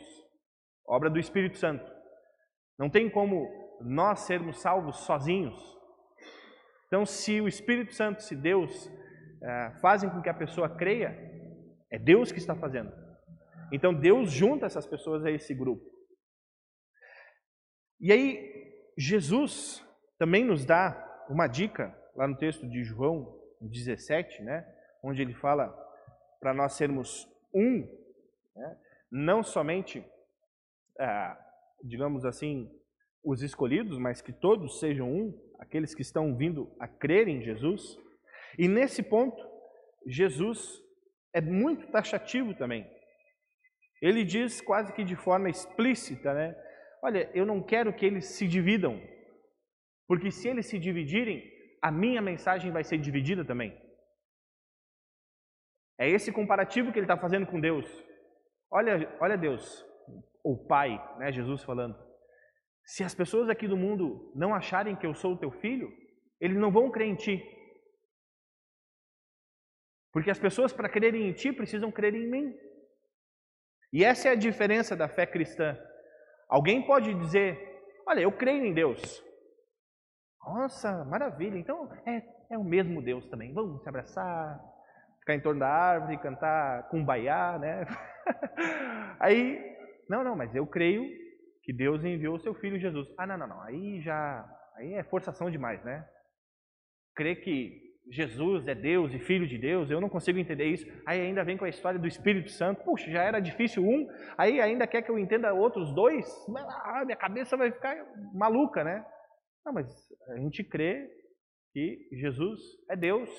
obra 0.86 1.08
do 1.08 1.18
Espírito 1.18 1.56
Santo. 1.58 1.90
Não 2.78 2.90
tem 2.90 3.10
como 3.10 3.48
nós 3.80 4.20
sermos 4.20 4.60
salvos 4.60 4.96
sozinhos. 4.98 5.58
Então, 6.86 7.06
se 7.06 7.40
o 7.40 7.48
Espírito 7.48 7.94
Santo, 7.94 8.22
se 8.22 8.34
Deus 8.34 8.90
é, 9.42 9.70
fazem 9.80 10.10
com 10.10 10.20
que 10.20 10.28
a 10.28 10.34
pessoa 10.34 10.68
creia, 10.68 11.16
é 11.90 11.98
Deus 11.98 12.32
que 12.32 12.38
está 12.38 12.54
fazendo. 12.54 12.92
Então, 13.72 13.94
Deus 13.94 14.32
junta 14.32 14.66
essas 14.66 14.86
pessoas 14.86 15.24
a 15.24 15.30
esse 15.30 15.54
grupo. 15.54 15.84
E 18.00 18.12
aí, 18.12 18.50
Jesus 18.98 19.86
também 20.18 20.44
nos 20.44 20.64
dá 20.64 21.24
uma 21.28 21.46
dica, 21.46 21.96
lá 22.16 22.26
no 22.26 22.36
texto 22.36 22.68
de 22.68 22.82
João 22.82 23.38
17, 23.60 24.42
né, 24.42 24.66
onde 25.02 25.22
ele 25.22 25.34
fala 25.34 25.68
para 26.40 26.52
nós 26.52 26.74
sermos 26.74 27.28
um, 27.54 27.86
né, 28.54 28.78
não 29.10 29.42
somente, 29.42 30.04
ah, 30.98 31.38
digamos 31.82 32.24
assim, 32.24 32.70
os 33.24 33.42
escolhidos, 33.42 33.98
mas 33.98 34.22
que 34.22 34.32
todos 34.32 34.78
sejam 34.78 35.10
um, 35.10 35.54
aqueles 35.58 35.94
que 35.94 36.02
estão 36.02 36.36
vindo 36.36 36.74
a 36.78 36.88
crer 36.88 37.28
em 37.28 37.42
Jesus. 37.42 37.98
E 38.58 38.66
nesse 38.66 39.02
ponto, 39.02 39.36
Jesus 40.06 40.80
é 41.32 41.40
muito 41.40 41.86
taxativo 41.88 42.54
também. 42.54 42.90
Ele 44.00 44.24
diz 44.24 44.60
quase 44.60 44.92
que 44.92 45.04
de 45.04 45.14
forma 45.14 45.50
explícita, 45.50 46.32
né? 46.32 46.56
Olha, 47.02 47.30
eu 47.34 47.44
não 47.44 47.62
quero 47.62 47.92
que 47.92 48.04
eles 48.04 48.26
se 48.26 48.46
dividam, 48.48 49.00
porque 50.06 50.30
se 50.30 50.48
eles 50.48 50.66
se 50.66 50.78
dividirem, 50.78 51.42
a 51.82 51.90
minha 51.90 52.20
mensagem 52.20 52.70
vai 52.70 52.84
ser 52.84 52.98
dividida 52.98 53.44
também. 53.44 53.78
É 55.98 56.08
esse 56.08 56.32
comparativo 56.32 56.92
que 56.92 56.98
ele 56.98 57.04
está 57.04 57.16
fazendo 57.16 57.46
com 57.46 57.60
Deus. 57.60 57.86
Olha, 58.70 59.16
olha 59.20 59.36
Deus, 59.36 59.84
o 60.44 60.56
Pai, 60.66 60.90
né, 61.18 61.32
Jesus 61.32 61.62
falando. 61.62 61.96
Se 62.84 63.04
as 63.04 63.14
pessoas 63.14 63.48
aqui 63.48 63.66
do 63.66 63.76
mundo 63.76 64.32
não 64.34 64.54
acharem 64.54 64.96
que 64.96 65.06
eu 65.06 65.14
sou 65.14 65.34
o 65.34 65.38
teu 65.38 65.50
filho, 65.50 65.90
eles 66.40 66.56
não 66.56 66.70
vão 66.70 66.90
crer 66.90 67.08
em 67.08 67.14
ti. 67.14 67.42
Porque 70.12 70.30
as 70.30 70.38
pessoas, 70.38 70.72
para 70.72 70.88
crerem 70.88 71.28
em 71.28 71.32
ti, 71.32 71.52
precisam 71.52 71.90
crer 71.90 72.14
em 72.14 72.28
mim. 72.28 72.54
E 73.92 74.04
essa 74.04 74.28
é 74.28 74.32
a 74.32 74.36
diferença 74.36 74.96
da 74.96 75.08
fé 75.08 75.26
cristã. 75.26 75.76
Alguém 76.48 76.84
pode 76.84 77.14
dizer: 77.14 77.58
Olha, 78.06 78.20
eu 78.20 78.32
creio 78.32 78.64
em 78.64 78.74
Deus. 78.74 79.22
Nossa, 80.44 81.04
maravilha. 81.04 81.58
Então 81.58 81.92
é, 82.06 82.22
é 82.50 82.58
o 82.58 82.64
mesmo 82.64 83.02
Deus 83.02 83.26
também. 83.28 83.52
Vamos 83.52 83.82
se 83.82 83.88
abraçar, 83.88 84.60
ficar 85.20 85.34
em 85.34 85.40
torno 85.40 85.60
da 85.60 85.68
árvore, 85.68 86.18
cantar 86.18 86.88
cumbaiá, 86.88 87.58
né? 87.58 87.84
Aí, 89.20 89.58
não, 90.08 90.24
não, 90.24 90.34
mas 90.34 90.54
eu 90.54 90.66
creio 90.66 91.04
que 91.62 91.72
Deus 91.72 92.04
enviou 92.04 92.36
o 92.36 92.40
seu 92.40 92.54
filho 92.54 92.80
Jesus. 92.80 93.08
Ah, 93.18 93.26
não, 93.26 93.38
não, 93.38 93.46
não. 93.46 93.60
Aí 93.62 94.00
já, 94.00 94.44
aí 94.76 94.94
é 94.94 95.04
forçação 95.04 95.50
demais, 95.50 95.84
né? 95.84 96.06
Crer 97.14 97.42
que 97.42 97.90
Jesus 98.10 98.66
é 98.66 98.74
Deus 98.74 99.14
e 99.14 99.18
Filho 99.18 99.46
de 99.46 99.56
Deus, 99.56 99.90
eu 99.90 100.00
não 100.00 100.08
consigo 100.08 100.38
entender 100.38 100.64
isso. 100.64 100.86
Aí 101.06 101.20
ainda 101.20 101.44
vem 101.44 101.56
com 101.56 101.64
a 101.64 101.68
história 101.68 101.98
do 101.98 102.08
Espírito 102.08 102.50
Santo. 102.50 102.82
Puxa, 102.82 103.10
já 103.10 103.22
era 103.22 103.38
difícil 103.38 103.84
um, 103.84 104.08
aí 104.36 104.60
ainda 104.60 104.86
quer 104.86 105.02
que 105.02 105.10
eu 105.10 105.18
entenda 105.18 105.52
outros 105.52 105.94
dois? 105.94 106.26
Ah, 106.84 107.04
minha 107.04 107.16
cabeça 107.16 107.56
vai 107.56 107.70
ficar 107.70 107.96
maluca, 108.34 108.82
né? 108.82 109.04
Não, 109.64 109.72
mas 109.72 109.86
a 110.30 110.38
gente 110.38 110.64
crê 110.64 111.08
que 111.72 112.08
Jesus 112.12 112.60
é 112.90 112.96
Deus 112.96 113.30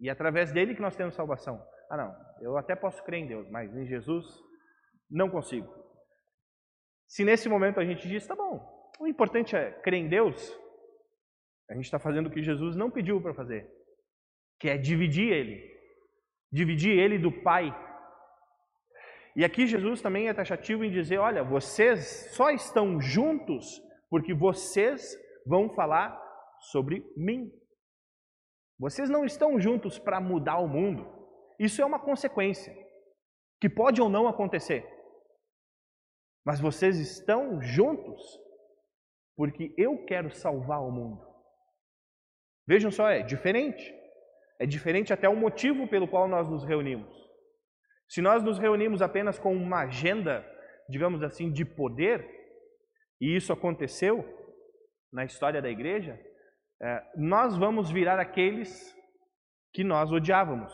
e 0.00 0.08
é 0.08 0.12
através 0.12 0.52
dele 0.52 0.74
que 0.74 0.82
nós 0.82 0.96
temos 0.96 1.14
salvação. 1.14 1.62
Ah, 1.90 1.96
não, 1.96 2.14
eu 2.40 2.56
até 2.56 2.76
posso 2.76 3.02
crer 3.04 3.20
em 3.20 3.26
Deus, 3.26 3.48
mas 3.50 3.74
em 3.74 3.86
Jesus 3.86 4.24
não 5.10 5.30
consigo. 5.30 5.68
Se 7.06 7.24
nesse 7.24 7.48
momento 7.48 7.80
a 7.80 7.84
gente 7.84 8.06
diz, 8.06 8.26
tá 8.26 8.36
bom, 8.36 8.90
o 9.00 9.06
importante 9.06 9.56
é 9.56 9.72
crer 9.80 10.00
em 10.00 10.08
Deus, 10.08 10.54
a 11.70 11.74
gente 11.74 11.84
está 11.84 11.98
fazendo 11.98 12.26
o 12.26 12.30
que 12.30 12.42
Jesus 12.42 12.76
não 12.76 12.90
pediu 12.90 13.20
para 13.20 13.34
fazer 13.34 13.78
que 14.58 14.68
é 14.68 14.76
dividir 14.76 15.32
ele, 15.32 15.62
dividir 16.52 16.98
ele 16.98 17.18
do 17.18 17.30
Pai. 17.30 17.74
E 19.36 19.44
aqui 19.44 19.66
Jesus 19.66 20.02
também 20.02 20.28
é 20.28 20.34
taxativo 20.34 20.84
em 20.84 20.90
dizer: 20.90 21.18
olha, 21.18 21.44
vocês 21.44 22.30
só 22.32 22.50
estão 22.50 23.00
juntos 23.00 23.80
porque 24.10 24.34
vocês 24.34 25.16
vão 25.46 25.72
falar 25.74 26.18
sobre 26.72 27.04
mim. 27.16 27.50
Vocês 28.78 29.10
não 29.10 29.24
estão 29.24 29.58
juntos 29.58 29.98
para 29.98 30.20
mudar 30.20 30.58
o 30.58 30.68
mundo. 30.68 31.06
Isso 31.58 31.82
é 31.82 31.84
uma 31.84 31.98
consequência 31.98 32.72
que 33.60 33.68
pode 33.68 34.00
ou 34.00 34.08
não 34.08 34.28
acontecer. 34.28 34.86
Mas 36.44 36.60
vocês 36.60 36.98
estão 36.98 37.60
juntos 37.60 38.22
porque 39.36 39.74
eu 39.76 40.04
quero 40.04 40.30
salvar 40.30 40.80
o 40.80 40.90
mundo. 40.90 41.26
Vejam 42.66 42.90
só, 42.90 43.08
é 43.08 43.22
diferente. 43.22 43.94
É 44.58 44.66
diferente 44.66 45.12
até 45.12 45.28
o 45.28 45.36
motivo 45.36 45.88
pelo 45.88 46.08
qual 46.08 46.28
nós 46.28 46.48
nos 46.48 46.64
reunimos. 46.64 47.16
Se 48.08 48.20
nós 48.20 48.42
nos 48.42 48.58
reunimos 48.58 49.02
apenas 49.02 49.38
com 49.38 49.54
uma 49.54 49.82
agenda, 49.82 50.44
digamos 50.88 51.22
assim, 51.22 51.52
de 51.52 51.64
poder, 51.64 52.26
e 53.20 53.36
isso 53.36 53.52
aconteceu 53.52 54.24
na 55.12 55.24
história 55.24 55.60
da 55.60 55.70
igreja, 55.70 56.18
é, 56.80 57.02
nós 57.16 57.56
vamos 57.56 57.90
virar 57.90 58.20
aqueles 58.20 58.96
que 59.72 59.82
nós 59.82 60.12
odiávamos. 60.12 60.72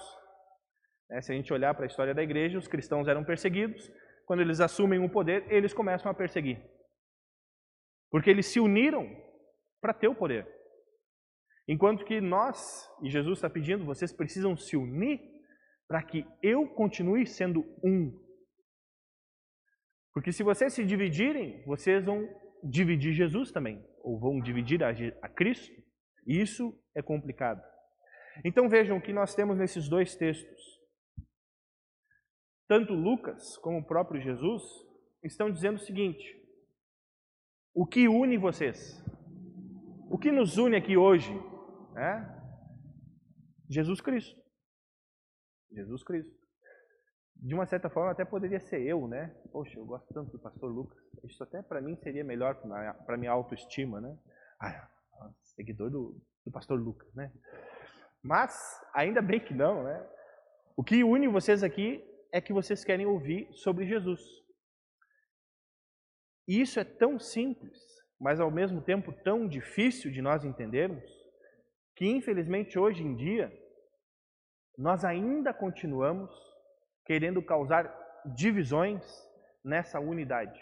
É, 1.11 1.21
se 1.21 1.33
a 1.33 1.35
gente 1.35 1.53
olhar 1.53 1.75
para 1.75 1.85
a 1.85 1.87
história 1.87 2.15
da 2.15 2.23
igreja, 2.23 2.59
os 2.59 2.69
cristãos 2.69 3.09
eram 3.09 3.25
perseguidos, 3.25 3.91
quando 4.27 4.41
eles 4.41 4.61
assumem 4.61 4.99
o 4.99 5.11
poder, 5.11 5.51
eles 5.51 5.73
começam 5.73 6.11
a 6.11 6.15
perseguir. 6.15 6.63
Porque 8.11 8.31
eles 8.31 8.47
se 8.47 8.61
uniram 8.61 9.07
para 9.81 9.95
ter 9.95 10.09
o 10.09 10.15
poder. 10.15 10.47
Enquanto 11.67 12.05
que 12.05 12.21
nós, 12.21 12.89
e 13.03 13.11
Jesus 13.11 13.39
está 13.39 13.49
pedindo, 13.49 13.85
vocês 13.85 14.13
precisam 14.13 14.57
se 14.57 14.77
unir 14.77 15.21
para 15.89 16.03
que 16.03 16.27
eu 16.43 16.67
continue 16.69 17.27
sendo 17.27 17.61
um. 17.83 18.13
Porque 20.13 20.33
se 20.33 20.43
vocês 20.43 20.73
se 20.73 20.85
dividirem, 20.85 21.63
vocês 21.65 22.05
vão 22.05 22.27
dividir 22.63 23.13
Jesus 23.13 23.51
também, 23.51 23.85
ou 24.03 24.19
vão 24.19 24.41
dividir 24.41 24.83
a, 24.83 24.91
a 25.23 25.29
Cristo, 25.29 25.84
isso 26.27 26.79
é 26.95 27.03
complicado. 27.03 27.63
Então 28.45 28.69
vejam 28.69 29.01
que 29.01 29.13
nós 29.13 29.35
temos 29.35 29.59
nesses 29.59 29.89
dois 29.89 30.15
textos. 30.17 30.75
Tanto 32.67 32.95
Lucas 32.95 33.57
como 33.59 33.79
o 33.79 33.85
próprio 33.85 34.21
Jesus 34.21 34.63
estão 35.23 35.51
dizendo 35.51 35.77
o 35.77 35.85
seguinte: 35.85 36.25
o 37.75 37.87
que 37.87 38.09
une 38.09 38.39
vocês? 38.39 39.03
O 40.11 40.19
que 40.19 40.31
nos 40.31 40.57
une 40.57 40.77
aqui 40.77 40.97
hoje 40.97 41.33
é 41.97 42.35
Jesus 43.69 44.01
Cristo. 44.01 44.41
Jesus 45.73 46.03
Cristo. 46.05 46.33
De 47.37 47.55
uma 47.55 47.67
certa 47.67 47.91
forma, 47.91 48.13
até 48.13 48.25
poderia 48.25 48.61
ser 48.61 48.81
eu, 48.83 49.07
né? 49.09 49.35
Poxa, 49.53 49.79
eu 49.79 49.85
gosto 49.85 50.07
tanto 50.15 50.31
do 50.31 50.39
pastor 50.39 50.71
Lucas. 50.71 50.99
Isso 51.25 51.43
até 51.43 51.61
para 51.63 51.81
mim 51.81 51.97
seria 51.97 52.25
melhor 52.25 52.55
para 53.05 53.17
minha 53.17 53.33
autoestima, 53.33 54.01
né? 54.01 54.17
Ah, 54.61 54.89
seguidor 55.55 55.91
do, 55.91 56.21
do 56.45 56.53
pastor 56.53 56.79
Lucas, 56.79 57.13
né? 57.15 57.33
Mas, 58.23 58.81
ainda 58.95 59.21
bem 59.21 59.39
que 59.39 59.55
não, 59.55 59.85
né? 59.85 60.11
O 60.77 60.83
que 60.83 61.05
une 61.05 61.29
vocês 61.29 61.63
aqui 61.63 62.03
é 62.33 62.41
que 62.41 62.53
vocês 62.53 62.85
querem 62.85 63.07
ouvir 63.07 63.53
sobre 63.53 63.87
Jesus. 63.87 64.21
E 66.49 66.61
isso 66.61 66.81
é 66.81 66.85
tão 66.85 67.19
simples, 67.19 67.79
mas 68.21 68.41
ao 68.41 68.51
mesmo 68.51 68.83
tempo 68.83 69.13
tão 69.23 69.47
difícil 69.47 70.11
de 70.11 70.21
nós 70.21 70.45
entendermos, 70.45 71.05
que 71.97 72.07
infelizmente 72.07 72.79
hoje 72.79 73.03
em 73.03 73.15
dia 73.15 73.53
nós 74.77 75.05
ainda 75.05 75.55
continuamos 75.55 76.31
querendo 77.07 77.41
causar 77.43 77.95
divisões 78.35 79.05
nessa 79.63 80.01
unidade. 80.01 80.61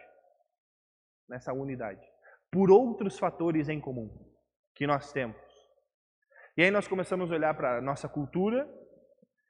Nessa 1.29 1.53
unidade. 1.53 2.07
Por 2.51 2.71
outros 2.71 3.19
fatores 3.19 3.69
em 3.69 3.81
comum 3.81 4.32
que 4.75 4.87
nós 4.87 5.13
temos. 5.13 5.37
E 6.57 6.63
aí 6.63 6.71
nós 6.71 6.87
começamos 6.87 7.31
a 7.31 7.35
olhar 7.35 7.55
para 7.55 7.79
a 7.79 7.81
nossa 7.81 8.09
cultura 8.09 8.69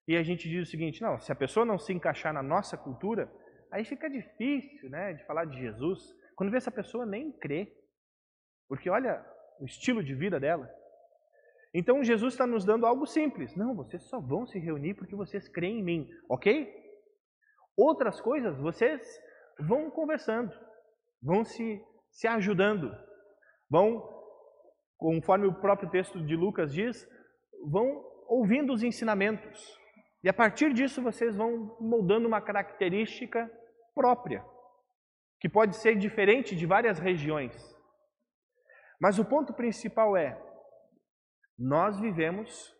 e 0.06 0.16
a 0.16 0.22
gente 0.22 0.48
diz 0.48 0.68
o 0.68 0.70
seguinte: 0.70 1.02
não, 1.02 1.18
se 1.18 1.32
a 1.32 1.34
pessoa 1.34 1.66
não 1.66 1.78
se 1.78 1.92
encaixar 1.92 2.32
na 2.32 2.42
nossa 2.42 2.76
cultura, 2.76 3.30
aí 3.70 3.84
fica 3.84 4.08
difícil 4.08 4.88
né, 4.90 5.14
de 5.14 5.24
falar 5.26 5.44
de 5.44 5.58
Jesus. 5.58 6.00
Quando 6.36 6.50
vê 6.50 6.58
essa 6.58 6.70
pessoa 6.70 7.06
nem 7.06 7.32
crê. 7.32 7.72
Porque 8.68 8.88
olha 8.88 9.24
o 9.60 9.66
estilo 9.66 10.02
de 10.02 10.14
vida 10.14 10.40
dela. 10.40 10.68
Então 11.74 12.04
Jesus 12.04 12.34
está 12.34 12.46
nos 12.46 12.64
dando 12.64 12.86
algo 12.86 13.06
simples. 13.06 13.54
Não, 13.56 13.74
vocês 13.74 14.02
só 14.08 14.20
vão 14.20 14.46
se 14.46 14.58
reunir 14.58 14.94
porque 14.94 15.16
vocês 15.16 15.48
creem 15.48 15.80
em 15.80 15.82
mim, 15.82 16.08
ok? 16.28 16.70
Outras 17.76 18.20
coisas 18.20 18.58
vocês 18.58 19.00
vão 19.58 19.90
conversando, 19.90 20.52
vão 21.22 21.44
se, 21.44 21.82
se 22.10 22.26
ajudando, 22.26 22.94
vão, 23.70 24.11
conforme 25.02 25.48
o 25.48 25.52
próprio 25.52 25.90
texto 25.90 26.24
de 26.24 26.36
Lucas 26.36 26.72
diz, 26.72 27.08
vão 27.64 28.04
ouvindo 28.28 28.72
os 28.72 28.84
ensinamentos. 28.84 29.76
E 30.22 30.28
a 30.28 30.32
partir 30.32 30.72
disso 30.72 31.02
vocês 31.02 31.34
vão 31.34 31.76
moldando 31.80 32.28
uma 32.28 32.40
característica 32.40 33.50
própria, 33.96 34.44
que 35.40 35.48
pode 35.48 35.74
ser 35.76 35.98
diferente 35.98 36.54
de 36.54 36.66
várias 36.66 37.00
regiões. 37.00 37.52
Mas 39.00 39.18
o 39.18 39.24
ponto 39.24 39.52
principal 39.52 40.16
é: 40.16 40.40
nós 41.58 41.98
vivemos 41.98 42.72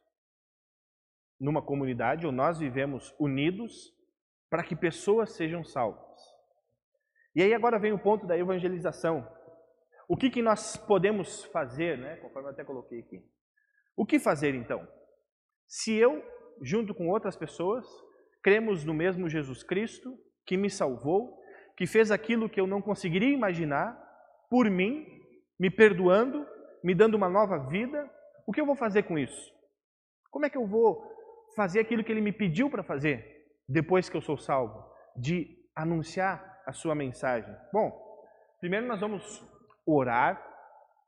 numa 1.41 1.61
comunidade, 1.61 2.25
ou 2.25 2.31
nós 2.31 2.61
vivemos 2.61 3.12
unidos 3.19 3.93
para 4.49 4.62
que 4.62 4.76
pessoas 4.76 5.33
sejam 5.33 5.64
salvas. 5.64 6.21
E 7.35 7.43
aí 7.43 7.52
agora 7.52 7.81
vem 7.81 7.93
o 7.93 7.99
ponto 7.99 8.29
da 8.29 8.38
evangelização. 8.38 9.26
O 10.12 10.16
que, 10.16 10.28
que 10.28 10.42
nós 10.42 10.76
podemos 10.76 11.45
fazer, 11.47 11.97
né? 11.97 12.16
conforme 12.16 12.49
eu 12.49 12.52
até 12.52 12.62
coloquei 12.62 12.99
aqui. 13.00 13.25
O 13.97 14.04
que 14.04 14.19
fazer 14.19 14.54
então? 14.54 14.87
Se 15.66 15.95
eu, 15.95 16.23
junto 16.61 16.95
com 16.95 17.09
outras 17.09 17.35
pessoas, 17.35 17.87
cremos 18.42 18.85
no 18.85 18.92
mesmo 18.92 19.26
Jesus 19.26 19.62
Cristo, 19.62 20.14
que 20.45 20.59
me 20.59 20.69
salvou, 20.69 21.40
que 21.78 21.87
fez 21.87 22.11
aquilo 22.11 22.47
que 22.47 22.61
eu 22.61 22.66
não 22.66 22.83
conseguiria 22.83 23.33
imaginar, 23.33 23.99
por 24.50 24.69
mim, 24.69 25.07
me 25.59 25.71
perdoando, 25.71 26.47
me 26.85 26.95
dando 26.95 27.14
uma 27.14 27.31
nova 27.31 27.57
vida, 27.71 27.99
o 28.47 28.52
que 28.52 28.61
eu 28.61 28.66
vou 28.66 28.76
fazer 28.76 29.04
com 29.04 29.19
isso? 29.19 29.50
Como 30.31 30.45
é 30.45 30.50
que 30.50 30.59
eu 30.59 30.66
vou 30.66 31.11
fazer 31.57 31.81
aquilo 31.81 32.04
que 32.04 32.12
ele 32.12 32.21
me 32.21 32.33
pediu 32.33 32.69
para 32.69 32.83
fazer? 32.83 33.33
depois 33.73 34.11
que 34.11 34.16
eu 34.16 34.21
sou 34.21 34.37
salvo, 34.37 34.85
de 35.16 35.57
anunciar 35.75 36.62
a 36.66 36.73
sua 36.73 36.95
mensagem? 36.95 37.54
Bom, 37.73 37.90
primeiro 38.61 38.87
nós 38.87 39.00
vamos 39.00 39.50
orar, 39.87 40.43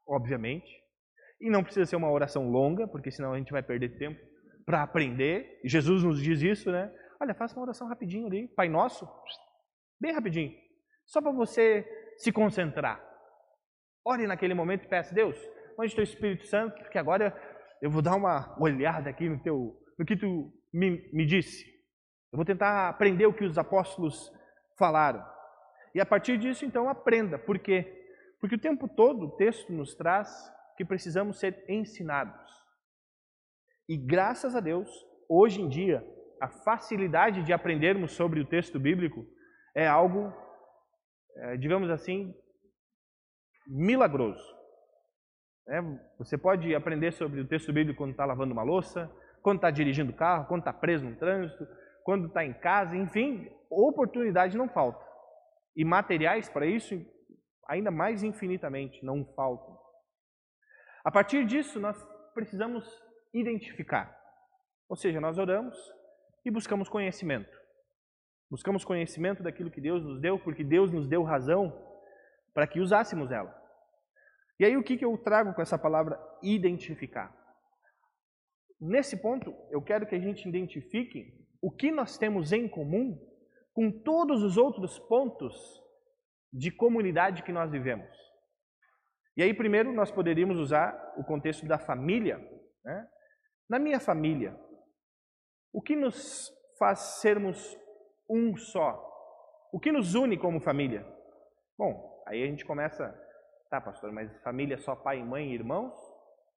obviamente, 0.07 0.71
e 1.40 1.50
não 1.50 1.62
precisa 1.62 1.87
ser 1.87 1.97
uma 1.97 2.11
oração 2.11 2.49
longa, 2.49 2.87
porque 2.88 3.11
senão 3.11 3.33
a 3.33 3.38
gente 3.38 3.52
vai 3.52 3.62
perder 3.62 3.99
tempo 3.99 4.21
para 4.64 4.83
aprender. 4.83 5.61
Jesus 5.64 6.02
nos 6.02 6.23
diz 6.23 6.40
isso, 6.40 6.71
né? 6.71 6.93
Olha, 7.21 7.35
faça 7.35 7.57
uma 7.57 7.64
oração 7.64 7.88
rapidinho 7.88 8.26
ali, 8.26 8.49
Pai 8.49 8.69
Nosso, 8.69 9.09
bem 10.00 10.12
rapidinho, 10.12 10.52
só 11.07 11.20
para 11.20 11.33
você 11.33 11.87
se 12.18 12.33
concentrar. 12.33 13.03
Ore 14.07 14.27
naquele 14.27 14.55
momento 14.55 14.85
e 14.85 14.88
peça, 14.88 15.14
Deus, 15.14 15.37
onde 15.79 15.88
está 15.88 16.01
o 16.01 16.05
Espírito 16.05 16.46
Santo? 16.46 16.77
Porque 16.83 16.98
agora 16.98 17.35
eu 17.81 17.90
vou 17.90 18.03
dar 18.03 18.14
uma 18.14 18.57
olhada 18.61 19.11
aqui 19.11 19.29
no, 19.29 19.42
teu, 19.42 19.77
no 19.98 20.05
que 20.05 20.16
tu 20.16 20.53
me, 20.72 21.11
me 21.12 21.25
disse. 21.25 21.64
Eu 22.33 22.37
vou 22.37 22.44
tentar 22.44 22.88
aprender 22.88 23.27
o 23.27 23.33
que 23.33 23.44
os 23.44 23.57
apóstolos 23.57 24.31
falaram. 24.79 25.25
E 25.94 26.01
a 26.01 26.07
partir 26.07 26.37
disso, 26.37 26.64
então, 26.64 26.88
aprenda. 26.88 27.38
Por 27.38 27.59
quê? 27.59 28.04
Porque 28.40 28.57
o 28.57 28.61
tempo 28.61 28.88
todo 28.88 29.27
o 29.27 29.37
texto 29.37 29.73
nos 29.73 29.94
traz 29.94 30.29
que 30.77 30.85
precisamos 30.85 31.38
ser 31.38 31.64
ensinados. 31.68 32.53
E 33.88 33.97
graças 33.97 34.55
a 34.55 34.61
Deus, 34.61 34.88
hoje 35.29 35.61
em 35.61 35.68
dia, 35.68 36.05
a 36.40 36.49
facilidade 36.49 37.42
de 37.42 37.53
aprendermos 37.53 38.12
sobre 38.12 38.40
o 38.40 38.47
texto 38.47 38.79
bíblico 38.79 39.27
é 39.75 39.87
algo, 39.87 40.33
é, 41.37 41.57
digamos 41.57 41.90
assim, 41.90 42.35
milagroso. 43.66 44.44
É, 45.68 45.81
você 46.18 46.37
pode 46.37 46.75
aprender 46.75 47.12
sobre 47.12 47.40
o 47.40 47.49
texto 47.49 47.73
bíblico 47.73 47.99
quando 47.99 48.11
está 48.11 48.25
lavando 48.25 48.53
uma 48.53 48.62
louça, 48.62 49.11
quando 49.42 49.57
está 49.57 49.70
dirigindo 49.70 50.12
o 50.12 50.16
carro, 50.16 50.47
quando 50.47 50.61
está 50.61 50.73
preso 50.73 51.05
no 51.05 51.16
trânsito, 51.16 51.66
quando 52.03 52.27
está 52.27 52.44
em 52.44 52.53
casa, 52.53 52.97
enfim, 52.97 53.51
oportunidade 53.70 54.57
não 54.57 54.68
falta. 54.68 55.05
E 55.77 55.85
materiais 55.85 56.49
para 56.49 56.66
isso, 56.66 56.94
ainda 57.68 57.90
mais 57.90 58.22
infinitamente, 58.22 59.05
não 59.05 59.24
faltam. 59.35 59.79
A 61.05 61.11
partir 61.11 61.44
disso, 61.44 61.79
nós 61.79 61.96
precisamos 62.33 62.85
identificar. 63.33 64.18
Ou 64.88 64.96
seja, 64.96 65.20
nós 65.20 65.38
oramos 65.38 65.77
e 66.44 66.50
buscamos 66.50 66.88
conhecimento. 66.88 67.57
Buscamos 68.50 68.85
conhecimento 68.85 69.42
daquilo 69.42 69.70
que 69.70 69.81
Deus 69.81 70.03
nos 70.03 70.20
deu, 70.20 70.38
porque 70.38 70.62
Deus 70.62 70.90
nos 70.90 71.09
deu 71.09 71.22
razão 71.22 71.72
para 72.53 72.66
que 72.66 72.81
usássemos 72.81 73.31
ela. 73.31 73.55
E 74.59 74.64
aí, 74.64 74.77
o 74.77 74.83
que, 74.83 74.96
que 74.96 75.05
eu 75.05 75.16
trago 75.18 75.53
com 75.53 75.61
essa 75.61 75.79
palavra 75.79 76.18
identificar? 76.42 77.35
Nesse 78.81 79.16
ponto, 79.20 79.53
eu 79.70 79.83
quero 79.83 80.07
que 80.07 80.14
a 80.14 80.20
gente 80.20 80.48
identifique 80.48 81.44
o 81.61 81.70
que 81.70 81.90
nós 81.90 82.16
temos 82.18 82.53
em 82.53 82.68
comum 82.68 83.18
com 83.72 83.90
todos 83.90 84.42
os 84.42 84.57
outros 84.57 84.98
pontos 84.98 85.83
de 86.55 86.71
comunidade 86.71 87.43
que 87.43 87.51
nós 87.51 87.69
vivemos. 87.73 88.09
E 89.37 89.43
aí, 89.43 89.53
primeiro, 89.53 89.93
nós 89.93 90.12
poderíamos 90.12 90.57
usar 90.57 91.12
o 91.17 91.25
contexto 91.25 91.67
da 91.67 91.79
família. 91.79 92.38
Né? 92.85 93.09
Na 93.69 93.81
minha 93.81 93.99
família, 93.99 94.57
o 95.73 95.83
que 95.83 95.97
nos 95.97 96.53
faz 96.79 97.01
sermos 97.21 97.77
um 98.31 98.57
só? 98.57 99.05
O 99.73 99.81
que 99.81 99.90
nos 99.90 100.14
une 100.14 100.38
como 100.38 100.61
família? 100.61 101.05
Bom, 101.77 102.23
aí 102.29 102.45
a 102.45 102.47
gente 102.47 102.64
começa, 102.64 103.12
tá, 103.69 103.81
pastor, 103.81 104.12
mas 104.12 104.33
família 104.43 104.75
é 104.75 104.79
só 104.79 104.95
pai, 104.95 105.21
mãe 105.25 105.51
e 105.51 105.55
irmãos? 105.55 105.93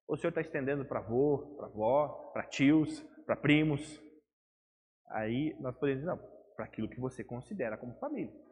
Ou 0.07 0.13
o 0.13 0.17
senhor 0.17 0.29
está 0.29 0.41
estendendo 0.41 0.85
para 0.85 0.99
avô, 0.99 1.55
para 1.57 1.65
avó, 1.65 2.31
para 2.31 2.43
tios, 2.43 3.01
para 3.25 3.35
primos? 3.35 3.99
Aí 5.09 5.57
nós 5.59 5.75
podemos 5.75 6.01
dizer, 6.01 6.11
não, 6.11 6.19
para 6.55 6.65
aquilo 6.65 6.87
que 6.87 6.99
você 6.99 7.23
considera 7.23 7.77
como 7.77 7.97
família. 7.97 8.46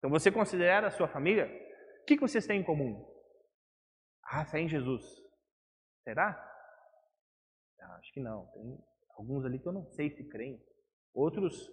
Então 0.00 0.10
você 0.10 0.32
considera 0.32 0.86
a 0.86 0.90
sua 0.90 1.06
família? 1.06 1.46
O 2.02 2.04
que, 2.06 2.18
vocês 2.18 2.46
têm 2.46 2.60
em 2.60 2.64
comum? 2.64 3.06
Ah, 4.24 4.44
fé 4.46 4.60
em 4.60 4.68
Jesus. 4.68 5.04
Será? 6.02 6.30
Ah, 7.82 7.96
acho 7.96 8.10
que 8.12 8.20
não. 8.20 8.46
Tem 8.46 8.78
alguns 9.16 9.44
ali 9.44 9.58
que 9.58 9.68
eu 9.68 9.72
não 9.72 9.84
sei 9.84 10.10
se 10.10 10.26
creem. 10.26 10.58
Outros 11.12 11.70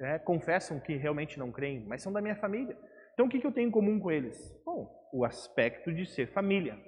é, 0.00 0.18
confessam 0.18 0.80
que 0.80 0.96
realmente 0.96 1.38
não 1.38 1.52
creem, 1.52 1.84
mas 1.86 2.02
são 2.02 2.12
da 2.12 2.22
minha 2.22 2.36
família. 2.36 2.76
Então 3.12 3.26
o 3.26 3.28
que, 3.28 3.44
eu 3.46 3.52
tenho 3.52 3.68
em 3.68 3.70
comum 3.70 4.00
com 4.00 4.10
eles? 4.10 4.38
Bom, 4.64 4.90
o 5.12 5.22
aspecto 5.24 5.92
de 5.92 6.06
ser 6.06 6.32
família. 6.32 6.78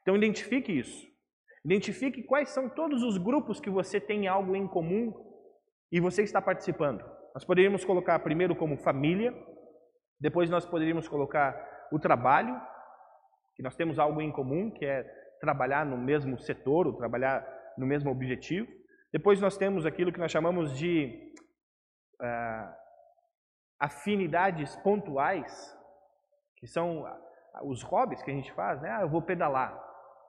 Então 0.00 0.16
identifique 0.16 0.72
isso. 0.72 1.06
Identifique 1.64 2.22
quais 2.22 2.48
são 2.48 2.70
todos 2.70 3.02
os 3.02 3.18
grupos 3.18 3.60
que 3.60 3.68
você 3.68 4.00
tem 4.00 4.26
algo 4.26 4.56
em 4.56 4.66
comum 4.66 5.12
e 5.92 6.00
você 6.00 6.22
está 6.22 6.40
participando. 6.40 7.04
Nós 7.34 7.44
poderíamos 7.44 7.84
colocar 7.84 8.18
primeiro 8.20 8.56
como 8.56 8.78
família, 8.78 9.32
depois 10.20 10.50
nós 10.50 10.66
poderíamos 10.66 11.08
colocar 11.08 11.88
o 11.92 11.98
trabalho, 11.98 12.60
que 13.54 13.62
nós 13.62 13.76
temos 13.76 13.98
algo 13.98 14.20
em 14.20 14.32
comum, 14.32 14.70
que 14.70 14.84
é 14.84 15.02
trabalhar 15.40 15.84
no 15.86 15.96
mesmo 15.96 16.38
setor, 16.38 16.86
ou 16.86 16.92
trabalhar 16.92 17.46
no 17.76 17.86
mesmo 17.86 18.10
objetivo. 18.10 18.68
Depois 19.12 19.40
nós 19.40 19.56
temos 19.56 19.86
aquilo 19.86 20.12
que 20.12 20.18
nós 20.18 20.30
chamamos 20.30 20.76
de 20.76 21.32
uh, 22.20 22.74
afinidades 23.80 24.76
pontuais, 24.76 25.76
que 26.56 26.66
são 26.66 27.04
os 27.62 27.82
hobbies 27.82 28.22
que 28.22 28.30
a 28.30 28.34
gente 28.34 28.52
faz, 28.52 28.80
né? 28.82 28.90
Ah, 28.90 29.02
eu 29.02 29.08
vou 29.08 29.22
pedalar. 29.22 29.76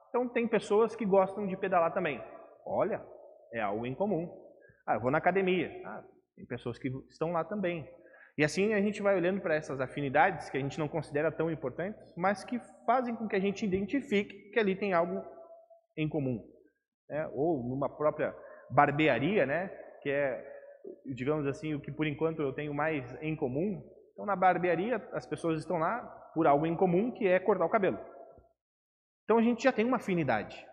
Então 0.08 0.28
tem 0.28 0.46
pessoas 0.46 0.94
que 0.94 1.04
gostam 1.04 1.46
de 1.46 1.56
pedalar 1.56 1.92
também. 1.92 2.22
Olha, 2.64 3.04
é 3.52 3.60
algo 3.60 3.86
em 3.86 3.94
comum. 3.94 4.28
Ah, 4.86 4.94
eu 4.94 5.00
vou 5.00 5.10
na 5.10 5.18
academia. 5.18 5.70
Ah, 5.84 6.02
tem 6.36 6.46
pessoas 6.46 6.78
que 6.78 6.88
estão 7.08 7.32
lá 7.32 7.44
também. 7.44 7.88
E 8.40 8.44
assim 8.44 8.72
a 8.72 8.80
gente 8.80 9.02
vai 9.02 9.14
olhando 9.14 9.38
para 9.38 9.54
essas 9.54 9.82
afinidades 9.82 10.48
que 10.48 10.56
a 10.56 10.60
gente 10.60 10.78
não 10.78 10.88
considera 10.88 11.30
tão 11.30 11.50
importantes, 11.50 12.10
mas 12.16 12.42
que 12.42 12.58
fazem 12.86 13.14
com 13.14 13.28
que 13.28 13.36
a 13.36 13.38
gente 13.38 13.66
identifique 13.66 14.50
que 14.50 14.58
ali 14.58 14.74
tem 14.74 14.94
algo 14.94 15.22
em 15.94 16.08
comum. 16.08 16.42
né? 17.06 17.28
ou 17.34 17.62
numa 17.62 17.94
própria 17.94 18.34
barbearia, 18.70 19.44
né? 19.44 19.68
que 20.00 20.08
é, 20.08 20.42
digamos 21.14 21.46
assim, 21.46 21.74
o 21.74 21.80
que 21.82 21.92
por 21.92 22.06
enquanto 22.06 22.40
eu 22.40 22.50
tenho 22.54 22.72
mais 22.72 23.14
em 23.20 23.36
comum. 23.36 23.86
Então, 24.14 24.24
na 24.24 24.34
barbearia, 24.34 25.06
as 25.12 25.26
pessoas 25.26 25.58
estão 25.58 25.76
lá 25.76 26.00
por 26.32 26.46
algo 26.46 26.64
em 26.64 26.74
comum, 26.74 27.12
que 27.12 27.28
é 27.28 27.38
cortar 27.38 27.66
o 27.66 27.70
cabelo. 27.70 27.98
Então, 29.24 29.36
a 29.36 29.42
gente 29.42 29.64
já 29.64 29.70
tem 29.70 29.84
uma 29.84 29.98
afinidade. 29.98 30.66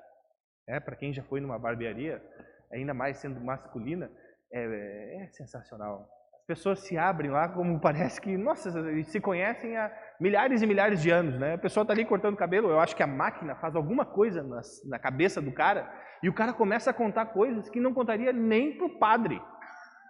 É, 0.69 0.79
Para 0.79 0.95
quem 0.95 1.11
já 1.11 1.23
foi 1.23 1.41
numa 1.41 1.59
barbearia, 1.59 2.23
ainda 2.71 2.93
mais 2.93 3.17
sendo 3.17 3.41
masculina, 3.41 4.09
é, 4.53 5.25
é 5.25 5.27
sensacional 5.31 6.16
pessoas 6.47 6.79
se 6.79 6.97
abrem 6.97 7.29
lá 7.29 7.49
como 7.49 7.79
parece 7.81 8.19
que, 8.21 8.35
nossa, 8.37 8.71
se 9.03 9.19
conhecem 9.19 9.75
há 9.77 9.91
milhares 10.19 10.61
e 10.61 10.65
milhares 10.65 11.01
de 11.01 11.11
anos, 11.11 11.37
né? 11.37 11.55
A 11.55 11.57
pessoa 11.57 11.83
está 11.83 11.93
ali 11.93 12.05
cortando 12.05 12.37
cabelo, 12.37 12.69
eu 12.69 12.79
acho 12.79 12.95
que 12.95 13.03
a 13.03 13.07
máquina 13.07 13.55
faz 13.55 13.75
alguma 13.75 14.05
coisa 14.05 14.41
na, 14.41 14.61
na 14.85 14.97
cabeça 14.97 15.41
do 15.41 15.51
cara 15.51 15.91
e 16.23 16.29
o 16.29 16.33
cara 16.33 16.53
começa 16.53 16.89
a 16.89 16.93
contar 16.93 17.27
coisas 17.27 17.69
que 17.69 17.79
não 17.79 17.93
contaria 17.93 18.31
nem 18.31 18.77
pro 18.77 18.97
padre. 18.97 19.39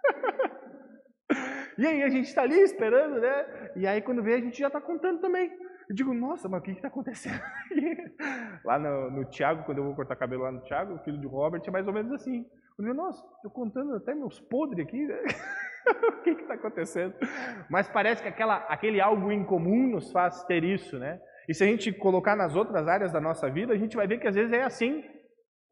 e 1.76 1.86
aí 1.86 2.02
a 2.02 2.08
gente 2.08 2.28
está 2.28 2.42
ali 2.42 2.58
esperando, 2.60 3.20
né? 3.20 3.72
E 3.76 3.86
aí 3.86 4.00
quando 4.00 4.22
vê 4.22 4.34
a 4.34 4.40
gente 4.40 4.58
já 4.58 4.68
está 4.68 4.80
contando 4.80 5.20
também. 5.20 5.50
Eu 5.88 5.94
digo, 5.94 6.12
nossa, 6.12 6.50
mas 6.50 6.60
o 6.60 6.62
que 6.62 6.70
está 6.70 6.88
acontecendo? 6.88 7.40
lá 8.62 8.78
no, 8.78 9.10
no 9.10 9.24
Tiago, 9.24 9.64
quando 9.64 9.78
eu 9.78 9.84
vou 9.84 9.94
cortar 9.94 10.16
cabelo 10.16 10.42
lá 10.42 10.52
no 10.52 10.60
Tiago, 10.60 10.94
o 10.94 10.98
filho 10.98 11.18
de 11.18 11.26
Robert, 11.26 11.62
é 11.66 11.70
mais 11.70 11.86
ou 11.86 11.94
menos 11.94 12.12
assim. 12.12 12.44
Eu 12.78 12.84
digo, 12.84 12.94
nossa, 12.94 13.24
estou 13.36 13.50
contando 13.50 13.94
até 13.94 14.14
meus 14.14 14.38
podres 14.38 14.86
aqui, 14.86 15.06
né? 15.06 15.18
o 16.20 16.22
que 16.22 16.30
está 16.30 16.54
acontecendo? 16.54 17.14
Mas 17.70 17.88
parece 17.88 18.22
que 18.22 18.28
aquela, 18.28 18.56
aquele 18.68 19.00
algo 19.00 19.30
em 19.32 19.44
comum 19.44 19.88
nos 19.88 20.10
faz 20.12 20.44
ter 20.44 20.64
isso, 20.64 20.98
né? 20.98 21.20
E 21.48 21.54
se 21.54 21.64
a 21.64 21.66
gente 21.66 21.92
colocar 21.92 22.36
nas 22.36 22.54
outras 22.54 22.86
áreas 22.86 23.12
da 23.12 23.20
nossa 23.20 23.48
vida, 23.50 23.72
a 23.72 23.76
gente 23.76 23.96
vai 23.96 24.06
ver 24.06 24.18
que 24.18 24.28
às 24.28 24.34
vezes 24.34 24.52
é 24.52 24.62
assim. 24.62 25.02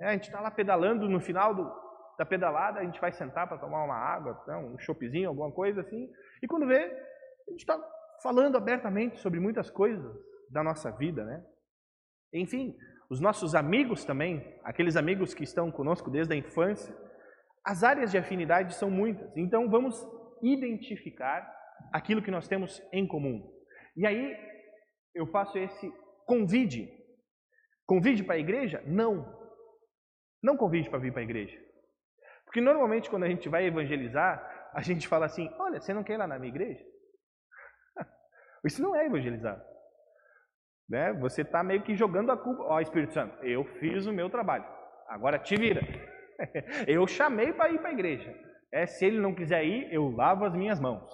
Né? 0.01 0.09
A 0.09 0.13
gente 0.13 0.25
está 0.25 0.41
lá 0.41 0.51
pedalando, 0.51 1.09
no 1.09 1.21
final 1.21 1.55
do, 1.55 1.71
da 2.19 2.25
pedalada, 2.25 2.81
a 2.81 2.85
gente 2.85 3.01
vai 3.01 3.13
sentar 3.13 3.47
para 3.47 3.59
tomar 3.59 3.85
uma 3.85 3.97
água, 3.97 4.43
né? 4.47 4.57
um 4.57 4.79
choppzinho, 4.79 5.29
alguma 5.29 5.53
coisa 5.53 5.83
assim. 5.83 6.11
E 6.43 6.47
quando 6.47 6.67
vê, 6.67 6.79
a 6.79 7.51
gente 7.51 7.61
está 7.61 7.79
falando 8.23 8.57
abertamente 8.57 9.19
sobre 9.19 9.39
muitas 9.39 9.71
coisas 9.71 10.17
da 10.51 10.63
nossa 10.63 10.91
vida, 10.91 11.25
né? 11.25 11.45
Enfim, 12.33 12.75
os 13.11 13.21
nossos 13.21 13.55
amigos 13.55 14.05
também, 14.05 14.59
aqueles 14.65 14.97
amigos 14.97 15.35
que 15.35 15.45
estão 15.45 15.71
conosco 15.71 16.11
desde 16.11 16.35
a 16.35 16.37
infância, 16.37 16.95
as 17.67 17.83
áreas 17.83 18.13
de 18.13 18.19
afinidade 18.19 18.75
são 18.75 18.89
muitas, 18.89 19.37
então 19.37 19.69
vamos 19.69 20.07
identificar 20.41 21.53
aquilo 21.93 22.23
que 22.23 22.31
nós 22.31 22.47
temos 22.47 22.81
em 22.93 23.05
comum. 23.05 23.53
E 23.97 24.07
aí 24.07 24.37
eu 25.13 25.27
faço 25.27 25.59
esse 25.59 25.93
convide. 26.25 26.89
Convide 27.85 28.23
para 28.23 28.37
a 28.37 28.39
igreja? 28.39 28.81
Não. 28.87 29.35
Não 30.41 30.57
convide 30.57 30.89
para 30.89 31.01
vir 31.01 31.13
para 31.13 31.23
a 31.23 31.25
igreja. 31.25 31.59
Porque 32.45 32.61
normalmente 32.61 33.11
quando 33.11 33.25
a 33.25 33.29
gente 33.29 33.49
vai 33.49 33.67
evangelizar, 33.67 34.71
a 34.73 34.81
gente 34.81 35.09
fala 35.09 35.27
assim: 35.27 35.51
olha, 35.59 35.81
você 35.81 35.93
não 35.93 36.05
quer 36.05 36.15
ir 36.15 36.19
lá 36.19 36.27
na 36.29 36.39
minha 36.39 36.53
igreja? 36.53 36.85
Isso 38.65 38.81
não 38.81 38.95
é 38.95 39.07
evangelizar. 39.07 39.61
Né? 40.89 41.13
Você 41.15 41.43
está 41.43 41.65
meio 41.65 41.83
que 41.83 41.97
jogando 41.97 42.31
a 42.31 42.37
culpa. 42.37 42.63
Ó, 42.63 42.81
Espírito 42.81 43.13
Santo, 43.13 43.45
eu 43.45 43.65
fiz 43.81 44.07
o 44.07 44.13
meu 44.13 44.31
trabalho. 44.31 44.65
Agora 45.09 45.37
te 45.37 45.57
vira. 45.57 45.81
eu 46.87 47.07
chamei 47.07 47.53
para 47.53 47.71
ir 47.71 47.79
para 47.79 47.89
a 47.91 47.93
igreja. 47.93 48.35
É, 48.73 48.87
se 48.87 49.07
ele 49.07 49.21
não 49.21 49.35
quiser 49.35 49.65
ir, 49.65 49.93
eu 49.93 50.11
lavo 50.11 50.45
as 50.45 50.55
minhas 50.55 50.81
mãos. 50.81 51.11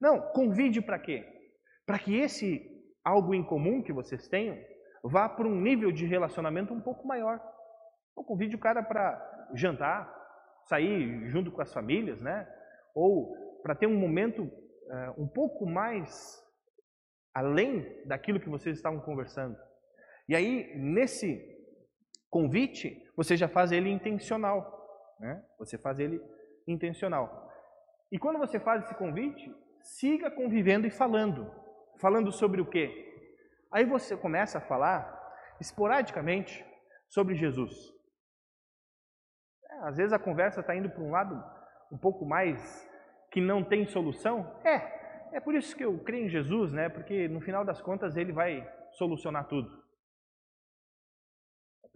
Não, 0.00 0.20
convide 0.32 0.80
para 0.80 0.98
quê? 0.98 1.24
Para 1.84 1.98
que 1.98 2.16
esse 2.16 2.76
algo 3.04 3.34
em 3.34 3.44
comum 3.44 3.82
que 3.82 3.92
vocês 3.92 4.26
tenham 4.28 4.58
vá 5.02 5.28
para 5.28 5.46
um 5.46 5.60
nível 5.60 5.92
de 5.92 6.06
relacionamento 6.06 6.74
um 6.74 6.80
pouco 6.80 7.06
maior. 7.06 7.40
Convide 8.14 8.56
o 8.56 8.60
cara 8.60 8.82
para 8.82 9.50
jantar, 9.54 10.12
sair 10.64 11.28
junto 11.28 11.52
com 11.52 11.62
as 11.62 11.72
famílias, 11.72 12.20
né? 12.20 12.48
Ou 12.94 13.60
para 13.62 13.74
ter 13.74 13.86
um 13.86 13.96
momento 13.96 14.42
uh, 14.42 15.22
um 15.22 15.28
pouco 15.28 15.66
mais 15.66 16.42
além 17.34 17.86
daquilo 18.06 18.40
que 18.40 18.48
vocês 18.48 18.76
estavam 18.76 19.00
conversando. 19.00 19.56
E 20.28 20.34
aí, 20.34 20.72
nesse 20.76 21.55
convite, 22.36 23.02
você 23.16 23.34
já 23.34 23.48
faz 23.48 23.72
ele 23.72 23.88
intencional. 23.88 24.58
Né? 25.18 25.42
Você 25.58 25.78
faz 25.78 25.98
ele 25.98 26.20
intencional. 26.68 27.50
E 28.12 28.18
quando 28.18 28.38
você 28.38 28.60
faz 28.60 28.84
esse 28.84 28.94
convite, 28.94 29.50
siga 29.80 30.30
convivendo 30.30 30.86
e 30.86 30.90
falando. 30.90 31.50
Falando 31.98 32.30
sobre 32.30 32.60
o 32.60 32.66
quê? 32.66 32.86
Aí 33.72 33.86
você 33.86 34.14
começa 34.14 34.58
a 34.58 34.60
falar 34.60 35.00
esporadicamente 35.58 36.62
sobre 37.08 37.34
Jesus. 37.36 37.72
É, 39.70 39.88
às 39.88 39.96
vezes 39.96 40.12
a 40.12 40.18
conversa 40.18 40.60
está 40.60 40.76
indo 40.76 40.90
para 40.90 41.02
um 41.02 41.10
lado 41.10 41.42
um 41.90 41.96
pouco 41.96 42.26
mais 42.26 42.86
que 43.30 43.40
não 43.40 43.64
tem 43.64 43.86
solução. 43.86 44.60
É, 44.62 45.36
é 45.38 45.40
por 45.40 45.54
isso 45.54 45.74
que 45.74 45.86
eu 45.86 45.98
creio 46.00 46.26
em 46.26 46.28
Jesus, 46.28 46.70
né? 46.70 46.90
Porque 46.90 47.28
no 47.28 47.40
final 47.40 47.64
das 47.64 47.80
contas 47.80 48.14
ele 48.14 48.32
vai 48.32 48.62
solucionar 48.92 49.48
tudo 49.48 49.85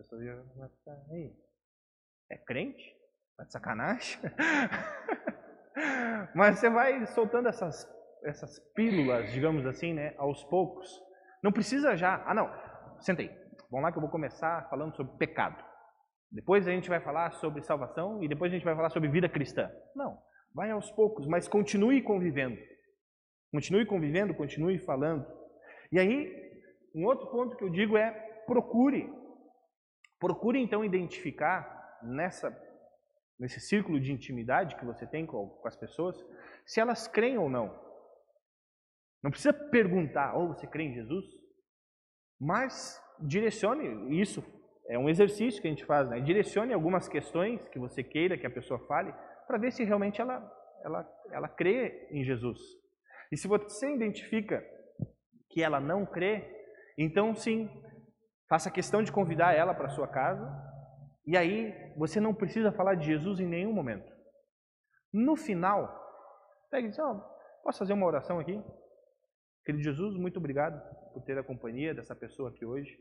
pessoa 0.01 0.25
já 0.25 0.35
vai 0.57 0.69
ficar, 0.69 0.97
aí, 1.11 1.37
é 2.31 2.39
crente? 2.39 2.97
Tá 3.37 3.45
de 3.45 3.53
sacanagem? 3.53 4.19
Mas 6.35 6.59
você 6.59 6.71
vai 6.71 7.07
soltando 7.09 7.49
essas, 7.49 7.87
essas 8.25 8.59
pílulas, 8.75 9.31
digamos 9.33 9.67
assim, 9.67 9.93
né, 9.93 10.15
aos 10.17 10.43
poucos. 10.45 10.89
Não 11.43 11.53
precisa 11.53 11.97
já, 11.97 12.23
ah 12.27 12.35
não, 12.35 12.51
senta 13.01 13.21
aí, 13.21 13.29
vamos 13.71 13.83
lá 13.83 13.93
que 13.93 13.99
eu 13.99 14.03
vou 14.03 14.11
começar 14.11 14.69
falando 14.71 14.97
sobre 14.97 15.19
pecado. 15.19 15.63
Depois 16.33 16.67
a 16.67 16.71
gente 16.71 16.89
vai 16.89 17.01
falar 17.01 17.33
sobre 17.33 17.63
salvação 17.63 18.23
e 18.23 18.29
depois 18.29 18.51
a 18.51 18.55
gente 18.55 18.65
vai 18.65 18.75
falar 18.75 18.91
sobre 18.91 19.09
vida 19.11 19.29
cristã. 19.29 19.71
Não, 19.95 20.19
vai 20.55 20.71
aos 20.71 20.91
poucos, 20.93 21.27
mas 21.27 21.49
continue 21.49 22.03
convivendo. 22.03 22.57
Continue 23.53 23.85
convivendo, 23.85 24.35
continue 24.35 24.79
falando. 24.79 25.27
E 25.93 25.99
aí, 25.99 26.33
um 26.95 27.05
outro 27.05 27.27
ponto 27.27 27.57
que 27.57 27.65
eu 27.65 27.69
digo 27.69 27.97
é 27.97 28.13
procure 28.47 29.20
Procure 30.21 30.61
então 30.61 30.85
identificar 30.85 31.99
nessa, 32.03 32.55
nesse 33.39 33.59
círculo 33.59 33.99
de 33.99 34.13
intimidade 34.13 34.77
que 34.77 34.85
você 34.85 35.07
tem 35.07 35.25
com, 35.25 35.49
com 35.49 35.67
as 35.67 35.77
pessoas, 35.77 36.17
se 36.67 36.79
elas 36.79 37.09
creem 37.09 37.39
ou 37.39 37.49
não. 37.49 37.75
Não 39.23 39.31
precisa 39.31 39.53
perguntar, 39.53 40.35
ou 40.37 40.45
oh, 40.45 40.49
você 40.55 40.67
crê 40.67 40.85
em 40.85 40.95
Jesus? 40.95 41.25
Mas 42.39 43.03
direcione 43.19 44.21
isso. 44.21 44.45
É 44.89 44.99
um 44.99 45.09
exercício 45.09 45.61
que 45.61 45.69
a 45.69 45.71
gente 45.71 45.85
faz, 45.85 46.09
né? 46.09 46.21
Direcione 46.21 46.73
algumas 46.73 47.09
questões 47.09 47.67
que 47.69 47.79
você 47.79 48.03
queira 48.03 48.37
que 48.37 48.47
a 48.47 48.51
pessoa 48.51 48.79
fale, 48.87 49.15
para 49.47 49.59
ver 49.59 49.73
se 49.73 49.85
realmente 49.85 50.21
ela, 50.21 50.53
ela, 50.85 51.09
ela 51.33 51.49
crê 51.49 52.09
em 52.11 52.25
Jesus. 52.25 52.59
E 53.33 53.37
se 53.37 53.47
você 53.47 53.95
identifica 53.95 54.65
que 55.49 55.63
ela 55.63 55.81
não 55.81 56.05
crê, 56.05 56.45
então 56.99 57.35
sim, 57.35 57.71
Faça 58.51 58.71
questão 58.71 59.01
de 59.01 59.13
convidar 59.13 59.55
ela 59.55 59.73
para 59.73 59.89
sua 59.89 60.09
casa. 60.09 60.45
E 61.25 61.37
aí 61.37 61.73
você 61.97 62.21
não 62.21 62.35
precisa 62.35 62.73
falar 62.73 62.97
de 62.97 63.07
Jesus 63.07 63.39
em 63.39 63.47
nenhum 63.47 63.73
momento. 63.73 64.13
No 65.13 65.37
final, 65.37 65.89
pega 66.69 66.89
e 66.89 66.91
diz: 66.91 66.99
oh, 66.99 67.21
Posso 67.63 67.79
fazer 67.79 67.93
uma 67.93 68.07
oração 68.07 68.41
aqui? 68.41 68.61
Querido 69.65 69.85
Jesus, 69.85 70.17
muito 70.17 70.39
obrigado 70.39 70.83
por 71.13 71.23
ter 71.23 71.39
a 71.39 71.45
companhia 71.45 71.95
dessa 71.95 72.17
pessoa 72.17 72.51
aqui 72.51 72.65
hoje, 72.65 72.99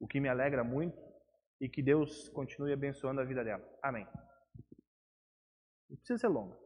o 0.00 0.08
que 0.08 0.18
me 0.18 0.28
alegra 0.28 0.64
muito 0.64 0.98
e 1.60 1.68
que 1.68 1.82
Deus 1.82 2.28
continue 2.30 2.72
abençoando 2.72 3.20
a 3.20 3.24
vida 3.24 3.44
dela. 3.44 3.62
Amém. 3.82 4.08
Não 5.88 5.96
precisa 5.98 6.18
ser 6.18 6.28
longa. 6.28 6.56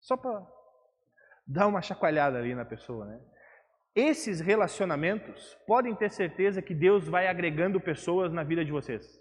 Só 0.00 0.16
para 0.16 0.44
dar 1.46 1.68
uma 1.68 1.82
chacoalhada 1.82 2.38
ali 2.38 2.54
na 2.54 2.64
pessoa, 2.64 3.04
né? 3.04 3.20
Esses 3.94 4.40
relacionamentos 4.40 5.56
podem 5.66 5.94
ter 5.94 6.10
certeza 6.10 6.62
que 6.62 6.74
Deus 6.74 7.08
vai 7.08 7.26
agregando 7.26 7.80
pessoas 7.80 8.32
na 8.32 8.44
vida 8.44 8.64
de 8.64 8.70
vocês. 8.70 9.20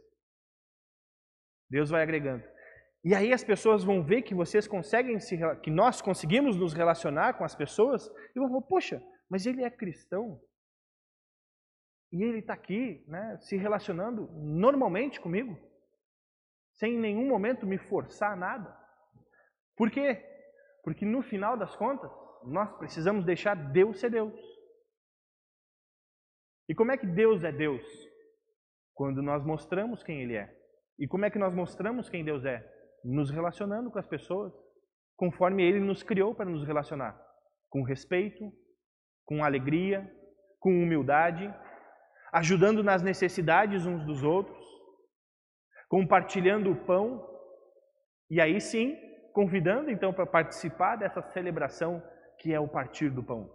Deus 1.70 1.90
vai 1.90 2.04
agregando. 2.04 2.44
E 3.04 3.16
aí 3.16 3.32
as 3.32 3.44
pessoas 3.44 3.84
vão 3.84 4.04
ver 4.04 4.24
que 4.24 4.36
vocês 4.36 4.68
conseguem 4.68 5.20
se 5.20 5.38
que 5.62 5.72
nós 5.72 6.02
conseguimos 6.02 6.56
nos 6.58 6.74
relacionar 6.74 7.34
com 7.38 7.44
as 7.44 7.56
pessoas 7.56 8.08
e 8.36 8.40
vão 8.40 8.50
falar, 8.50 8.62
poxa, 8.64 9.04
mas 9.30 9.46
ele 9.46 9.64
é 9.64 9.70
cristão. 9.70 10.40
E 12.12 12.24
ele 12.24 12.40
está 12.40 12.54
aqui, 12.54 13.04
né, 13.08 13.38
se 13.42 13.56
relacionando 13.56 14.28
normalmente 14.34 15.20
comigo, 15.22 15.58
sem 16.76 16.96
em 16.96 17.00
nenhum 17.00 17.28
momento 17.28 17.66
me 17.66 17.78
forçar 17.78 18.36
nada. 18.36 18.76
Por 19.78 19.90
quê? 19.92 20.26
Porque 20.84 21.06
no 21.06 21.22
final 21.22 21.56
das 21.56 21.76
contas, 21.76 22.12
nós 22.44 22.72
precisamos 22.78 23.24
deixar 23.24 23.56
Deus 23.56 24.00
ser 24.00 24.10
Deus. 24.10 24.34
E 26.70 26.76
como 26.76 26.92
é 26.92 26.98
que 26.98 27.08
Deus 27.08 27.44
é 27.44 27.52
Deus? 27.52 27.84
Quando 28.94 29.24
nós 29.24 29.44
mostramos 29.44 30.04
quem 30.04 30.22
Ele 30.22 30.36
é. 30.36 30.56
E 31.00 31.08
como 31.08 31.26
é 31.26 31.32
que 31.32 31.40
nós 31.40 31.54
mostramos 31.54 32.10
quem 32.10 32.24
Deus 32.24 32.46
é? 32.46 32.64
Nos 33.04 33.32
relacionando 33.32 33.90
com 33.90 33.98
as 33.98 34.08
pessoas, 34.08 34.54
conforme 35.18 35.64
Ele 35.64 35.80
nos 35.80 36.04
criou 36.04 36.36
para 36.36 36.50
nos 36.50 36.64
relacionar. 36.64 37.20
Com 37.70 37.82
respeito, 37.82 38.52
com 39.26 39.44
alegria, 39.44 40.08
com 40.60 40.70
humildade, 40.70 41.52
ajudando 42.32 42.84
nas 42.84 43.02
necessidades 43.02 43.86
uns 43.86 44.06
dos 44.06 44.22
outros, 44.22 44.64
compartilhando 45.88 46.72
o 46.72 46.86
pão 46.86 47.28
e 48.30 48.40
aí 48.40 48.62
sim 48.62 48.96
convidando 49.34 49.90
então 49.90 50.14
para 50.14 50.26
participar 50.26 50.98
dessa 50.98 51.22
celebração 51.22 52.04
que 52.40 52.54
é 52.54 52.60
o 52.60 52.68
partir 52.68 53.10
do 53.10 53.24
pão. 53.24 53.50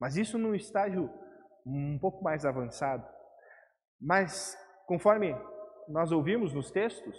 Mas 0.00 0.16
isso 0.16 0.38
num 0.38 0.54
estágio 0.54 1.10
um 1.64 1.98
pouco 1.98 2.22
mais 2.22 2.44
avançado. 2.44 3.06
Mas 4.00 4.56
conforme 4.86 5.34
nós 5.88 6.12
ouvimos 6.12 6.52
nos 6.52 6.70
textos, 6.70 7.16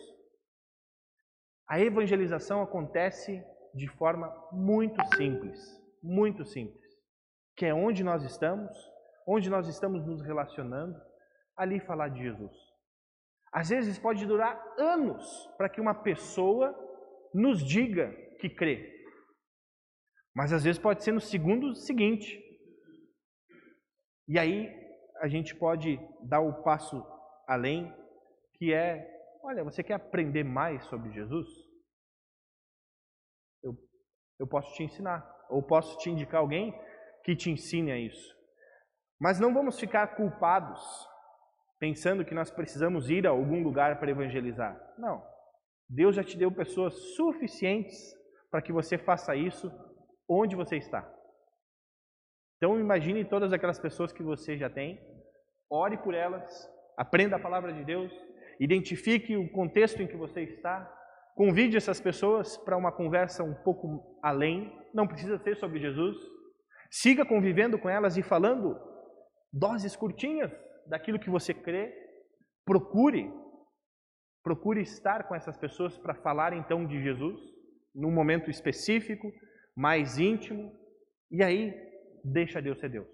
a 1.67 1.79
evangelização 1.79 2.61
acontece 2.61 3.43
de 3.73 3.87
forma 3.97 4.31
muito 4.51 5.01
simples, 5.15 5.59
muito 6.01 6.45
simples, 6.45 6.85
que 7.57 7.65
é 7.65 7.73
onde 7.73 8.03
nós 8.03 8.23
estamos, 8.23 8.71
onde 9.27 9.49
nós 9.49 9.67
estamos 9.67 10.05
nos 10.05 10.21
relacionando, 10.21 10.95
ali 11.57 11.79
falar 11.79 12.09
de 12.09 12.21
Jesus. 12.21 12.53
Às 13.51 13.69
vezes 13.69 13.97
pode 13.97 14.25
durar 14.25 14.61
anos 14.77 15.25
para 15.57 15.69
que 15.69 15.81
uma 15.81 15.95
pessoa 15.95 16.75
nos 17.33 17.63
diga 17.63 18.11
que 18.39 18.49
crê. 18.49 18.93
Mas 20.35 20.51
às 20.51 20.63
vezes 20.63 20.79
pode 20.79 21.03
ser 21.03 21.13
no 21.13 21.21
segundo 21.21 21.73
seguinte. 21.73 22.37
E 24.27 24.39
aí 24.39 24.73
a 25.21 25.27
gente 25.27 25.55
pode 25.55 25.99
dar 26.23 26.39
o 26.39 26.63
passo 26.63 27.03
além, 27.47 27.93
que 28.53 28.73
é, 28.73 29.07
olha, 29.43 29.63
você 29.63 29.83
quer 29.83 29.93
aprender 29.93 30.43
mais 30.43 30.83
sobre 30.85 31.11
Jesus? 31.11 31.47
Eu, 33.63 33.75
eu 34.39 34.47
posso 34.47 34.73
te 34.75 34.83
ensinar, 34.83 35.25
ou 35.49 35.61
posso 35.61 35.97
te 35.99 36.09
indicar 36.09 36.41
alguém 36.41 36.73
que 37.23 37.35
te 37.35 37.51
ensine 37.51 37.91
a 37.91 37.97
isso. 37.97 38.35
Mas 39.19 39.39
não 39.39 39.53
vamos 39.53 39.79
ficar 39.79 40.15
culpados 40.15 40.81
pensando 41.79 42.25
que 42.25 42.33
nós 42.33 42.51
precisamos 42.51 43.09
ir 43.09 43.27
a 43.27 43.31
algum 43.31 43.61
lugar 43.63 43.99
para 43.99 44.11
evangelizar. 44.11 44.75
Não. 44.97 45.23
Deus 45.87 46.15
já 46.15 46.23
te 46.23 46.37
deu 46.37 46.51
pessoas 46.51 46.93
suficientes 47.15 47.95
para 48.49 48.61
que 48.61 48.71
você 48.71 48.97
faça 48.97 49.35
isso 49.35 49.71
onde 50.27 50.55
você 50.55 50.77
está. 50.77 51.07
Então 52.57 52.79
imagine 52.79 53.25
todas 53.25 53.51
aquelas 53.51 53.79
pessoas 53.79 54.11
que 54.11 54.23
você 54.23 54.57
já 54.57 54.69
tem, 54.69 54.99
ore 55.69 55.97
por 55.97 56.13
elas, 56.13 56.69
aprenda 56.97 57.35
a 57.35 57.39
palavra 57.39 57.73
de 57.73 57.83
Deus, 57.83 58.11
identifique 58.59 59.35
o 59.35 59.51
contexto 59.51 60.01
em 60.01 60.07
que 60.07 60.15
você 60.15 60.41
está, 60.41 60.91
convide 61.35 61.75
essas 61.75 61.99
pessoas 61.99 62.57
para 62.57 62.77
uma 62.77 62.91
conversa 62.91 63.43
um 63.43 63.53
pouco 63.53 64.17
além, 64.23 64.71
não 64.93 65.07
precisa 65.07 65.37
ser 65.37 65.57
sobre 65.57 65.79
Jesus. 65.79 66.17
Siga 66.89 67.25
convivendo 67.25 67.77
com 67.77 67.89
elas 67.89 68.15
e 68.15 68.23
falando 68.23 68.79
doses 69.51 69.95
curtinhas 69.95 70.51
daquilo 70.87 71.19
que 71.19 71.29
você 71.29 71.53
crê. 71.53 71.93
Procure, 72.65 73.31
procure 74.41 74.81
estar 74.81 75.27
com 75.27 75.35
essas 75.35 75.57
pessoas 75.57 75.97
para 75.97 76.15
falar 76.15 76.53
então 76.53 76.85
de 76.85 77.01
Jesus, 77.03 77.37
num 77.93 78.11
momento 78.11 78.49
específico, 78.49 79.29
mais 79.75 80.17
íntimo, 80.17 80.71
e 81.29 81.43
aí 81.43 81.84
deixa 82.25 82.61
Deus 82.61 82.79
ser 82.79 82.89
Deus. 82.89 83.07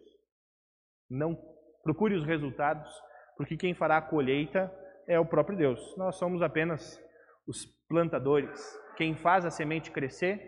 Não 1.10 1.36
procure 1.84 2.15
os 2.15 2.26
resultados, 2.26 2.89
porque 3.36 3.58
quem 3.58 3.74
fará 3.74 3.97
a 3.97 4.02
colheita 4.02 4.71
é 5.08 5.19
o 5.19 5.26
próprio 5.26 5.58
Deus. 5.58 5.95
Nós 5.97 6.15
somos 6.15 6.41
apenas 6.41 7.02
os 7.47 7.65
plantadores. 7.88 8.60
Quem 8.95 9.15
faz 9.15 9.45
a 9.45 9.52
semente 9.52 9.91
crescer 9.91 10.39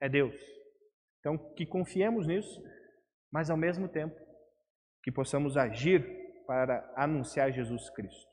é 0.00 0.08
Deus. 0.08 0.34
Então, 1.20 1.38
que 1.54 1.64
confiemos 1.64 2.26
nisso, 2.26 2.60
mas 3.30 3.48
ao 3.48 3.56
mesmo 3.56 3.88
tempo 3.88 4.20
que 5.04 5.12
possamos 5.12 5.56
agir 5.56 6.04
para 6.46 6.92
anunciar 6.96 7.52
Jesus 7.52 7.90
Cristo. 7.90 8.30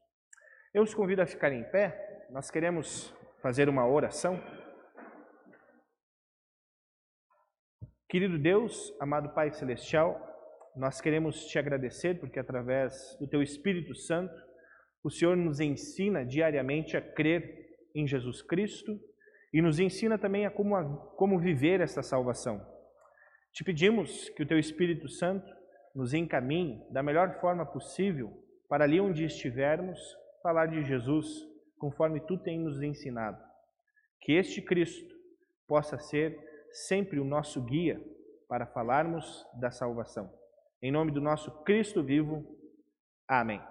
Eu 0.74 0.84
os 0.84 0.94
convido 0.94 1.22
a 1.22 1.28
ficar 1.28 1.52
em 1.52 1.64
pé, 1.64 2.28
nós 2.32 2.50
queremos 2.50 3.14
fazer 3.42 3.70
uma 3.70 3.88
oração. 3.88 4.40
Querido 8.10 8.40
Deus, 8.40 8.92
amado 9.00 9.36
Pai 9.36 9.52
Celestial, 9.52 10.20
nós 10.76 11.00
queremos 11.00 11.46
te 11.46 11.60
agradecer 11.60 12.20
porque 12.20 12.40
através 12.40 13.16
do 13.20 13.28
teu 13.28 13.40
Espírito 13.40 13.94
Santo, 13.94 14.34
o 15.04 15.12
Senhor 15.12 15.38
nos 15.38 15.60
ensina 15.60 16.26
diariamente 16.26 16.98
a 16.98 17.02
crer 17.04 17.78
em 17.94 18.08
Jesus 18.08 18.42
Cristo 18.42 19.00
e 19.54 19.62
nos 19.62 19.80
ensina 19.80 20.18
também 20.18 20.44
a 20.48 20.50
como, 20.50 20.76
a 20.76 20.84
como 21.18 21.38
viver 21.38 21.82
essa 21.82 22.02
salvação. 22.02 22.66
Te 23.52 23.64
pedimos 23.64 24.28
que 24.30 24.42
o 24.42 24.48
teu 24.48 24.58
Espírito 24.58 25.08
Santo 25.08 25.48
nos 25.94 26.12
encaminhe 26.12 26.84
da 26.90 27.04
melhor 27.04 27.40
forma 27.40 27.64
possível 27.64 28.34
para 28.68 28.86
ali 28.86 29.00
onde 29.00 29.24
estivermos 29.24 30.00
falar 30.42 30.66
de 30.66 30.84
Jesus, 30.84 31.48
conforme 31.78 32.20
tu 32.22 32.40
tens 32.40 32.64
nos 32.64 32.82
ensinado. 32.82 33.40
Que 34.20 34.34
este 34.34 34.64
Cristo 34.64 35.16
possa 35.68 36.00
ser 36.00 36.49
sempre 36.72 37.20
o 37.20 37.26
nosso 37.26 37.62
guia 37.62 38.02
para 38.48 38.66
falarmos 38.66 39.46
da 39.60 39.72
salvação. 39.72 40.32
Em 40.82 40.92
nome 40.92 41.12
do 41.12 41.22
nosso 41.22 41.52
Cristo 41.64 42.04
vivo. 42.04 42.44
Amém. 43.28 43.62